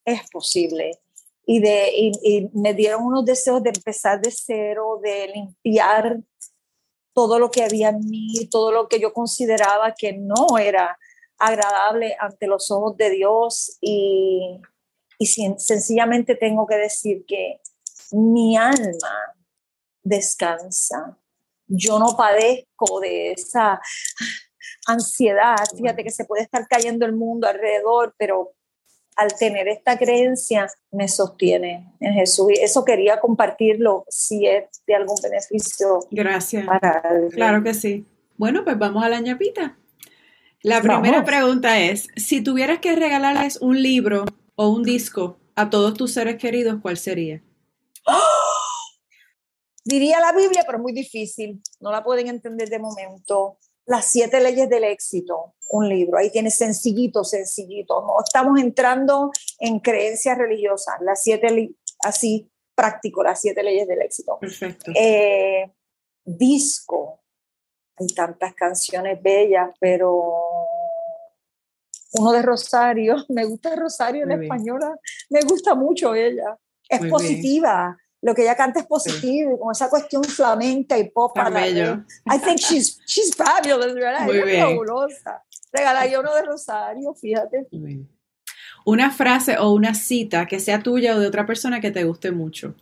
es 0.04 0.28
posible. 0.30 1.00
Y, 1.46 1.60
de, 1.60 1.90
y 1.94 2.50
me 2.52 2.74
dieron 2.74 3.04
unos 3.04 3.24
deseos 3.24 3.62
de 3.62 3.70
empezar 3.70 4.20
de 4.20 4.30
cero, 4.30 5.00
de 5.02 5.28
limpiar 5.34 6.20
todo 7.12 7.38
lo 7.38 7.50
que 7.50 7.64
había 7.64 7.88
en 7.88 8.08
mí, 8.08 8.48
todo 8.50 8.70
lo 8.70 8.88
que 8.88 9.00
yo 9.00 9.12
consideraba 9.12 9.94
que 9.94 10.12
no 10.12 10.58
era 10.58 10.98
agradable 11.38 12.16
ante 12.20 12.46
los 12.46 12.70
ojos 12.70 12.96
de 12.96 13.10
Dios 13.10 13.78
y, 13.80 14.60
y 15.18 15.26
sencillamente 15.26 16.34
tengo 16.34 16.66
que 16.66 16.76
decir 16.76 17.24
que 17.26 17.60
mi 18.12 18.56
alma 18.56 19.34
descansa. 20.02 21.18
Yo 21.66 21.98
no 21.98 22.16
padezco 22.16 23.00
de 23.00 23.32
esa 23.32 23.80
ansiedad. 24.86 25.56
Fíjate 25.76 26.02
que 26.02 26.10
se 26.10 26.24
puede 26.24 26.42
estar 26.42 26.66
cayendo 26.68 27.06
el 27.06 27.12
mundo 27.12 27.46
alrededor, 27.46 28.14
pero 28.18 28.54
al 29.20 29.36
tener 29.36 29.68
esta 29.68 29.98
creencia 29.98 30.66
me 30.90 31.06
sostiene 31.06 31.92
en 32.00 32.14
Jesús. 32.14 32.52
Y 32.54 32.60
eso 32.62 32.86
quería 32.86 33.20
compartirlo 33.20 34.06
si 34.08 34.46
es 34.46 34.64
de 34.86 34.94
algún 34.94 35.16
beneficio. 35.22 36.00
Gracias. 36.10 36.66
claro 37.32 37.62
que 37.62 37.74
sí. 37.74 38.06
Bueno, 38.38 38.64
pues 38.64 38.78
vamos 38.78 39.04
a 39.04 39.10
la 39.10 39.20
ñapita. 39.20 39.76
La 40.62 40.80
primera 40.80 41.22
pregunta 41.22 41.78
es, 41.78 42.08
si 42.16 42.42
tuvieras 42.42 42.78
que 42.78 42.96
regalarles 42.96 43.58
un 43.60 43.82
libro 43.82 44.24
o 44.54 44.68
un 44.68 44.84
disco 44.84 45.36
a 45.54 45.68
todos 45.68 45.92
tus 45.92 46.14
seres 46.14 46.36
queridos, 46.36 46.78
¿cuál 46.80 46.96
sería? 46.96 47.42
Diría 49.84 50.18
la 50.20 50.32
Biblia, 50.32 50.62
pero 50.64 50.78
es 50.78 50.82
muy 50.82 50.92
difícil. 50.92 51.62
No 51.78 51.90
la 51.90 52.02
pueden 52.02 52.28
entender 52.28 52.70
de 52.70 52.78
momento. 52.78 53.58
Las 53.90 54.04
siete 54.04 54.40
leyes 54.40 54.68
del 54.68 54.84
éxito, 54.84 55.56
un 55.70 55.88
libro. 55.88 56.16
Ahí 56.16 56.30
tiene 56.30 56.52
sencillito, 56.52 57.24
sencillito. 57.24 58.02
No 58.02 58.22
estamos 58.24 58.60
entrando 58.60 59.32
en 59.58 59.80
creencias 59.80 60.38
religiosas. 60.38 60.94
Las 61.00 61.24
siete, 61.24 61.74
así 62.04 62.48
práctico, 62.72 63.24
las 63.24 63.40
siete 63.40 63.64
leyes 63.64 63.88
del 63.88 64.00
éxito. 64.02 64.38
Perfecto. 64.38 64.92
Eh, 64.94 65.72
disco. 66.24 67.20
Hay 67.96 68.06
tantas 68.14 68.54
canciones 68.54 69.20
bellas, 69.20 69.70
pero 69.80 70.36
uno 72.12 72.30
de 72.30 72.42
Rosario. 72.42 73.16
Me 73.28 73.44
gusta 73.44 73.74
Rosario 73.74 74.22
en 74.22 74.40
española. 74.40 74.96
Me 75.30 75.40
gusta 75.40 75.74
mucho 75.74 76.14
ella. 76.14 76.56
Es 76.88 77.10
positiva 77.10 77.98
lo 78.22 78.34
que 78.34 78.42
ella 78.42 78.54
canta 78.54 78.80
es 78.80 78.86
positivo, 78.86 79.58
con 79.58 79.72
esa 79.72 79.88
cuestión 79.88 80.22
flamenca 80.24 80.98
y 80.98 81.08
pop. 81.08 81.34
bello. 81.52 82.04
I 82.26 82.38
think 82.38 82.58
she's, 82.58 83.00
she's 83.06 83.34
fabulous, 83.34 83.94
¿verdad? 83.94 84.26
Muy 84.26 84.42
bien. 84.42 84.66
fabulosa. 84.66 85.42
uno 86.18 86.34
de 86.34 86.42
Rosario, 86.42 87.14
fíjate. 87.14 87.66
Una 88.84 89.10
frase 89.10 89.58
o 89.58 89.72
una 89.72 89.94
cita 89.94 90.46
que 90.46 90.60
sea 90.60 90.82
tuya 90.82 91.16
o 91.16 91.20
de 91.20 91.26
otra 91.26 91.46
persona 91.46 91.80
que 91.80 91.90
te 91.90 92.04
guste 92.04 92.30
mucho. 92.30 92.74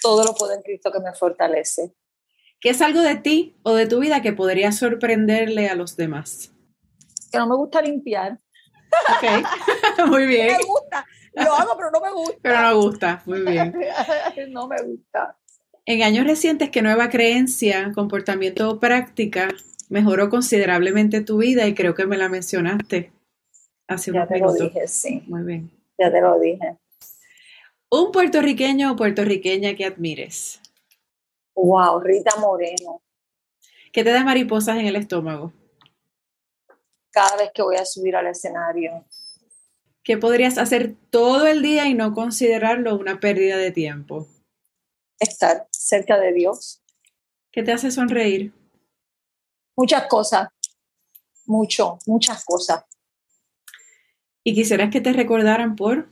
Todo 0.00 0.24
lo 0.24 0.34
puedo 0.34 0.52
en 0.52 0.62
Cristo 0.62 0.90
que 0.90 1.00
me 1.00 1.12
fortalece. 1.12 1.94
¿Qué 2.60 2.70
es 2.70 2.80
algo 2.80 3.00
de 3.00 3.16
ti 3.16 3.56
o 3.62 3.74
de 3.74 3.86
tu 3.86 4.00
vida 4.00 4.22
que 4.22 4.32
podría 4.32 4.72
sorprenderle 4.72 5.68
a 5.68 5.74
los 5.74 5.96
demás? 5.96 6.52
Que 7.30 7.38
no 7.38 7.48
me 7.48 7.56
gusta 7.56 7.82
limpiar. 7.82 8.38
Ok, 9.16 10.06
muy 10.08 10.26
bien. 10.26 10.56
me 10.58 10.64
gusta. 10.64 11.04
Lo 11.34 11.54
hago, 11.54 11.76
pero 11.76 11.90
no 11.90 12.00
me 12.00 12.12
gusta. 12.12 12.38
Pero 12.42 12.60
no 12.60 12.68
me 12.68 12.74
gusta, 12.74 13.22
muy 13.26 13.40
bien. 13.42 13.74
no 14.50 14.68
me 14.68 14.76
gusta. 14.82 15.36
En 15.84 16.02
años 16.02 16.26
recientes, 16.26 16.70
¿qué 16.70 16.82
nueva 16.82 17.08
creencia, 17.10 17.92
comportamiento 17.94 18.70
o 18.70 18.78
práctica 18.78 19.48
mejoró 19.88 20.30
considerablemente 20.30 21.22
tu 21.22 21.38
vida? 21.38 21.66
Y 21.66 21.74
creo 21.74 21.94
que 21.94 22.06
me 22.06 22.16
la 22.16 22.28
mencionaste 22.28 23.12
hace 23.92 24.12
ya 24.12 24.26
te 24.26 24.38
lo 24.38 24.52
dije, 24.52 24.86
sí. 24.88 25.22
Muy 25.26 25.42
bien. 25.42 25.70
Ya 25.98 26.10
te 26.10 26.20
lo 26.20 26.38
dije. 26.38 26.78
¿Un 27.90 28.10
puertorriqueño 28.10 28.92
o 28.92 28.96
puertorriqueña 28.96 29.74
que 29.74 29.84
admires? 29.84 30.60
Wow, 31.54 32.00
Rita 32.00 32.36
Moreno. 32.36 33.02
¿Qué 33.92 34.02
te 34.02 34.10
da 34.10 34.24
mariposas 34.24 34.78
en 34.78 34.86
el 34.86 34.96
estómago? 34.96 35.52
Cada 37.10 37.36
vez 37.36 37.50
que 37.54 37.62
voy 37.62 37.76
a 37.76 37.84
subir 37.84 38.16
al 38.16 38.26
escenario. 38.26 39.04
¿Qué 40.04 40.16
podrías 40.18 40.58
hacer 40.58 40.96
todo 41.10 41.46
el 41.46 41.62
día 41.62 41.86
y 41.86 41.94
no 41.94 42.12
considerarlo 42.12 42.98
una 42.98 43.20
pérdida 43.20 43.56
de 43.56 43.70
tiempo? 43.70 44.26
Estar 45.20 45.68
cerca 45.70 46.18
de 46.18 46.32
Dios. 46.32 46.82
¿Qué 47.52 47.62
te 47.62 47.70
hace 47.70 47.92
sonreír? 47.92 48.52
Muchas 49.76 50.06
cosas, 50.08 50.48
mucho, 51.46 51.98
muchas 52.06 52.44
cosas. 52.44 52.84
¿Y 54.42 54.54
quisieras 54.54 54.90
que 54.90 55.00
te 55.00 55.12
recordaran 55.12 55.76
por? 55.76 56.08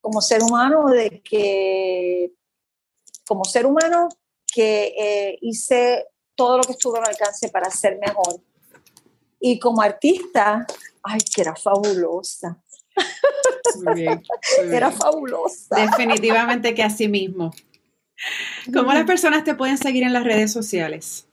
Como 0.00 0.20
ser 0.20 0.42
humano, 0.42 0.88
de 0.88 1.22
que, 1.22 2.32
como 3.26 3.44
ser 3.44 3.66
humano, 3.66 4.08
que 4.52 4.94
eh, 4.98 5.38
hice 5.42 6.06
todo 6.34 6.58
lo 6.58 6.64
que 6.64 6.72
estuvo 6.72 6.96
al 6.96 7.08
alcance 7.08 7.50
para 7.50 7.70
ser 7.70 7.98
mejor. 7.98 8.40
Y 9.38 9.60
como 9.60 9.80
artista, 9.80 10.66
ay, 11.04 11.20
que 11.32 11.42
era 11.42 11.54
fabulosa. 11.54 12.60
Muy 13.84 13.94
bien, 13.94 14.22
Era 14.72 14.90
fabulosa. 14.90 15.76
Definitivamente 15.76 16.74
que 16.74 16.82
así 16.82 17.08
mismo. 17.08 17.52
¿Cómo 18.72 18.92
las 18.92 19.04
personas 19.04 19.44
te 19.44 19.54
pueden 19.54 19.78
seguir 19.78 20.02
en 20.02 20.12
las 20.12 20.24
redes 20.24 20.52
sociales? 20.52 21.26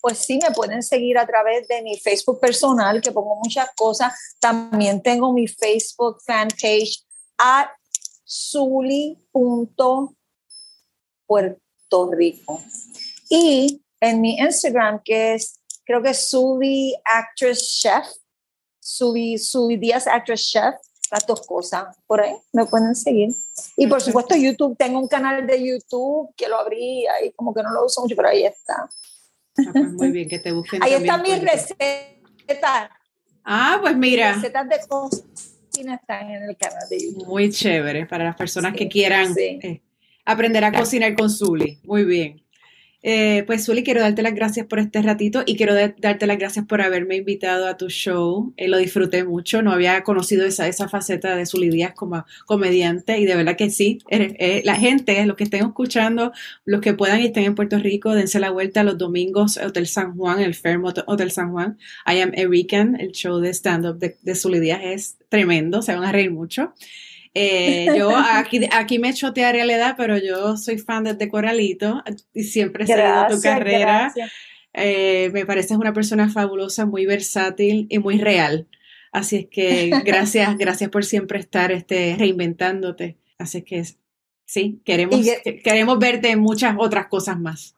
Pues 0.00 0.18
sí, 0.18 0.38
me 0.40 0.54
pueden 0.54 0.82
seguir 0.82 1.18
a 1.18 1.26
través 1.26 1.66
de 1.66 1.82
mi 1.82 1.98
Facebook 1.98 2.38
personal, 2.38 3.00
que 3.00 3.10
pongo 3.10 3.36
muchas 3.42 3.68
cosas. 3.74 4.12
También 4.38 5.02
tengo 5.02 5.32
mi 5.32 5.48
Facebook 5.48 6.18
fanpage 6.24 7.04
at 7.38 7.66
Puerto 11.26 12.10
Rico. 12.12 12.62
Y 13.28 13.82
en 14.00 14.20
mi 14.20 14.38
Instagram, 14.38 15.00
que 15.04 15.34
es, 15.34 15.60
creo 15.84 16.02
que 16.02 16.10
es 16.10 16.28
Zuli 16.28 16.94
Actress 17.04 17.80
Chef, 17.80 18.06
subí, 18.86 19.36
subí 19.36 19.76
días 19.76 20.06
Actress 20.06 20.48
Chef, 20.48 20.74
las 21.10 21.26
dos 21.26 21.44
cosas. 21.46 21.96
Por 22.06 22.20
ahí 22.20 22.34
me 22.52 22.64
pueden 22.66 22.94
seguir. 22.94 23.30
Y 23.76 23.86
por 23.86 24.00
supuesto 24.00 24.36
YouTube, 24.36 24.76
tengo 24.76 25.00
un 25.00 25.08
canal 25.08 25.46
de 25.46 25.66
YouTube 25.66 26.32
que 26.36 26.48
lo 26.48 26.58
abrí 26.58 27.06
ahí, 27.06 27.32
como 27.32 27.52
que 27.52 27.62
no 27.62 27.72
lo 27.72 27.84
uso 27.84 28.02
mucho, 28.02 28.14
pero 28.14 28.28
ahí 28.28 28.44
está. 28.44 28.88
Ah, 29.58 29.70
pues 29.72 29.92
muy 29.92 30.10
bien, 30.12 30.28
que 30.28 30.38
te 30.38 30.52
busquen. 30.52 30.82
Ahí 30.82 30.92
están 30.92 31.22
mis 31.22 31.40
recetas. 31.40 32.90
Ah, 33.42 33.78
pues 33.80 33.96
mira. 33.96 34.34
recetas 34.34 34.68
de 34.68 34.80
cocina 34.86 35.94
están 35.94 36.30
en 36.30 36.42
el 36.42 36.56
canal 36.56 36.86
de 36.90 36.98
YouTube. 36.98 37.26
Muy 37.26 37.50
chévere 37.50 38.06
para 38.06 38.24
las 38.24 38.36
personas 38.36 38.74
que 38.74 38.86
quieran 38.86 39.34
eh, 39.38 39.82
aprender 40.26 40.62
a 40.62 40.72
cocinar 40.72 41.14
con 41.16 41.30
Zuli. 41.30 41.80
Muy 41.84 42.04
bien. 42.04 42.45
Eh, 43.08 43.44
pues 43.46 43.64
Zuli, 43.64 43.84
quiero 43.84 44.00
darte 44.00 44.20
las 44.20 44.34
gracias 44.34 44.66
por 44.66 44.80
este 44.80 45.00
ratito 45.00 45.44
y 45.46 45.56
quiero 45.56 45.74
darte 45.74 46.26
las 46.26 46.38
gracias 46.38 46.66
por 46.66 46.82
haberme 46.82 47.14
invitado 47.14 47.68
a 47.68 47.76
tu 47.76 47.88
show. 47.88 48.52
Eh, 48.56 48.66
lo 48.66 48.78
disfruté 48.78 49.22
mucho, 49.22 49.62
no 49.62 49.70
había 49.70 50.02
conocido 50.02 50.44
esa, 50.44 50.66
esa 50.66 50.88
faceta 50.88 51.36
de 51.36 51.46
Zuli 51.46 51.70
Díaz 51.70 51.92
como 51.94 52.24
comediante 52.46 53.20
y 53.20 53.24
de 53.24 53.36
verdad 53.36 53.56
que 53.56 53.70
sí. 53.70 54.00
Eh, 54.10 54.62
la 54.64 54.74
gente, 54.74 55.24
los 55.24 55.36
que 55.36 55.44
estén 55.44 55.64
escuchando, 55.64 56.32
los 56.64 56.80
que 56.80 56.94
puedan 56.94 57.20
y 57.20 57.26
estén 57.26 57.44
en 57.44 57.54
Puerto 57.54 57.78
Rico, 57.78 58.12
dense 58.12 58.40
la 58.40 58.50
vuelta 58.50 58.82
los 58.82 58.98
domingos, 58.98 59.56
Hotel 59.56 59.86
San 59.86 60.16
Juan, 60.16 60.40
el 60.40 60.56
Fairmont 60.56 60.98
Hotel 61.06 61.30
San 61.30 61.52
Juan. 61.52 61.78
I 62.08 62.22
Am 62.22 62.32
Erican, 62.34 62.98
el 62.98 63.12
show 63.12 63.38
de 63.38 63.50
stand-up 63.50 64.00
de, 64.00 64.16
de 64.20 64.34
Zuli 64.34 64.58
Díaz 64.58 64.80
es 64.82 65.16
tremendo, 65.28 65.80
se 65.80 65.94
van 65.94 66.02
a 66.02 66.10
reír 66.10 66.32
mucho. 66.32 66.72
Eh, 67.38 67.86
yo 67.94 68.16
aquí, 68.16 68.66
aquí 68.72 68.98
me 68.98 69.12
chotearé 69.12 69.62
la 69.66 69.74
edad, 69.74 69.94
pero 69.98 70.16
yo 70.16 70.56
soy 70.56 70.78
fan 70.78 71.04
de 71.04 71.28
Coralito 71.28 72.02
y 72.32 72.44
siempre 72.44 72.84
he 72.84 72.86
seguido 72.86 73.26
tu 73.28 73.42
carrera. 73.42 74.10
Eh, 74.72 75.28
me 75.34 75.44
pareces 75.44 75.76
una 75.76 75.92
persona 75.92 76.30
fabulosa, 76.30 76.86
muy 76.86 77.04
versátil 77.04 77.88
y 77.90 77.98
muy 77.98 78.18
real. 78.18 78.68
Así 79.12 79.36
es 79.36 79.46
que 79.50 79.90
gracias, 80.02 80.56
gracias 80.58 80.88
por 80.88 81.04
siempre 81.04 81.38
estar 81.38 81.72
este, 81.72 82.16
reinventándote. 82.18 83.18
Así 83.36 83.58
es 83.58 83.64
que 83.64 83.84
sí, 84.46 84.80
queremos, 84.82 85.20
queremos 85.62 85.98
verte 85.98 86.30
en 86.30 86.40
muchas 86.40 86.74
otras 86.78 87.08
cosas 87.08 87.38
más. 87.38 87.74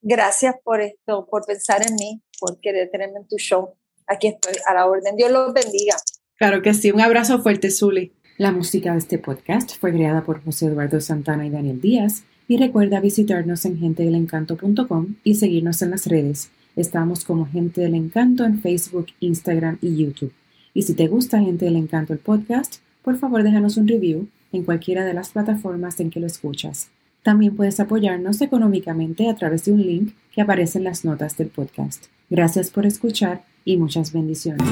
Gracias 0.00 0.56
por 0.64 0.80
esto, 0.80 1.24
por 1.30 1.46
pensar 1.46 1.86
en 1.86 1.94
mí, 1.94 2.20
por 2.40 2.58
querer 2.58 2.90
tenerme 2.90 3.20
en 3.20 3.28
tu 3.28 3.36
show. 3.36 3.76
Aquí 4.08 4.26
estoy 4.26 4.54
a 4.66 4.74
la 4.74 4.86
orden. 4.86 5.14
Dios 5.14 5.30
los 5.30 5.52
bendiga. 5.52 5.94
Claro 6.34 6.62
que 6.62 6.74
sí. 6.74 6.90
Un 6.90 7.00
abrazo 7.00 7.40
fuerte, 7.42 7.70
Zuli. 7.70 8.17
La 8.38 8.52
música 8.52 8.92
de 8.92 8.98
este 8.98 9.18
podcast 9.18 9.76
fue 9.80 9.92
creada 9.92 10.22
por 10.22 10.44
José 10.44 10.66
Eduardo 10.66 11.00
Santana 11.00 11.44
y 11.44 11.50
Daniel 11.50 11.80
Díaz 11.80 12.22
y 12.46 12.56
recuerda 12.56 13.00
visitarnos 13.00 13.64
en 13.64 13.80
gentedelencanto.com 13.80 15.16
y 15.24 15.34
seguirnos 15.34 15.82
en 15.82 15.90
las 15.90 16.06
redes. 16.06 16.48
Estamos 16.76 17.24
como 17.24 17.46
Gente 17.46 17.80
del 17.80 17.96
Encanto 17.96 18.44
en 18.44 18.60
Facebook, 18.60 19.06
Instagram 19.18 19.78
y 19.82 19.96
YouTube. 19.96 20.32
Y 20.72 20.82
si 20.82 20.94
te 20.94 21.08
gusta 21.08 21.40
Gente 21.40 21.64
del 21.64 21.74
Encanto 21.74 22.12
el 22.12 22.20
podcast, 22.20 22.76
por 23.02 23.18
favor 23.18 23.42
déjanos 23.42 23.76
un 23.76 23.88
review 23.88 24.28
en 24.52 24.62
cualquiera 24.62 25.04
de 25.04 25.14
las 25.14 25.30
plataformas 25.30 25.98
en 25.98 26.10
que 26.10 26.20
lo 26.20 26.28
escuchas. 26.28 26.90
También 27.24 27.56
puedes 27.56 27.80
apoyarnos 27.80 28.40
económicamente 28.40 29.28
a 29.28 29.34
través 29.34 29.64
de 29.64 29.72
un 29.72 29.82
link 29.82 30.12
que 30.32 30.42
aparece 30.42 30.78
en 30.78 30.84
las 30.84 31.04
notas 31.04 31.36
del 31.36 31.48
podcast. 31.48 32.04
Gracias 32.30 32.70
por 32.70 32.86
escuchar 32.86 33.42
y 33.64 33.78
muchas 33.78 34.12
bendiciones. 34.12 34.64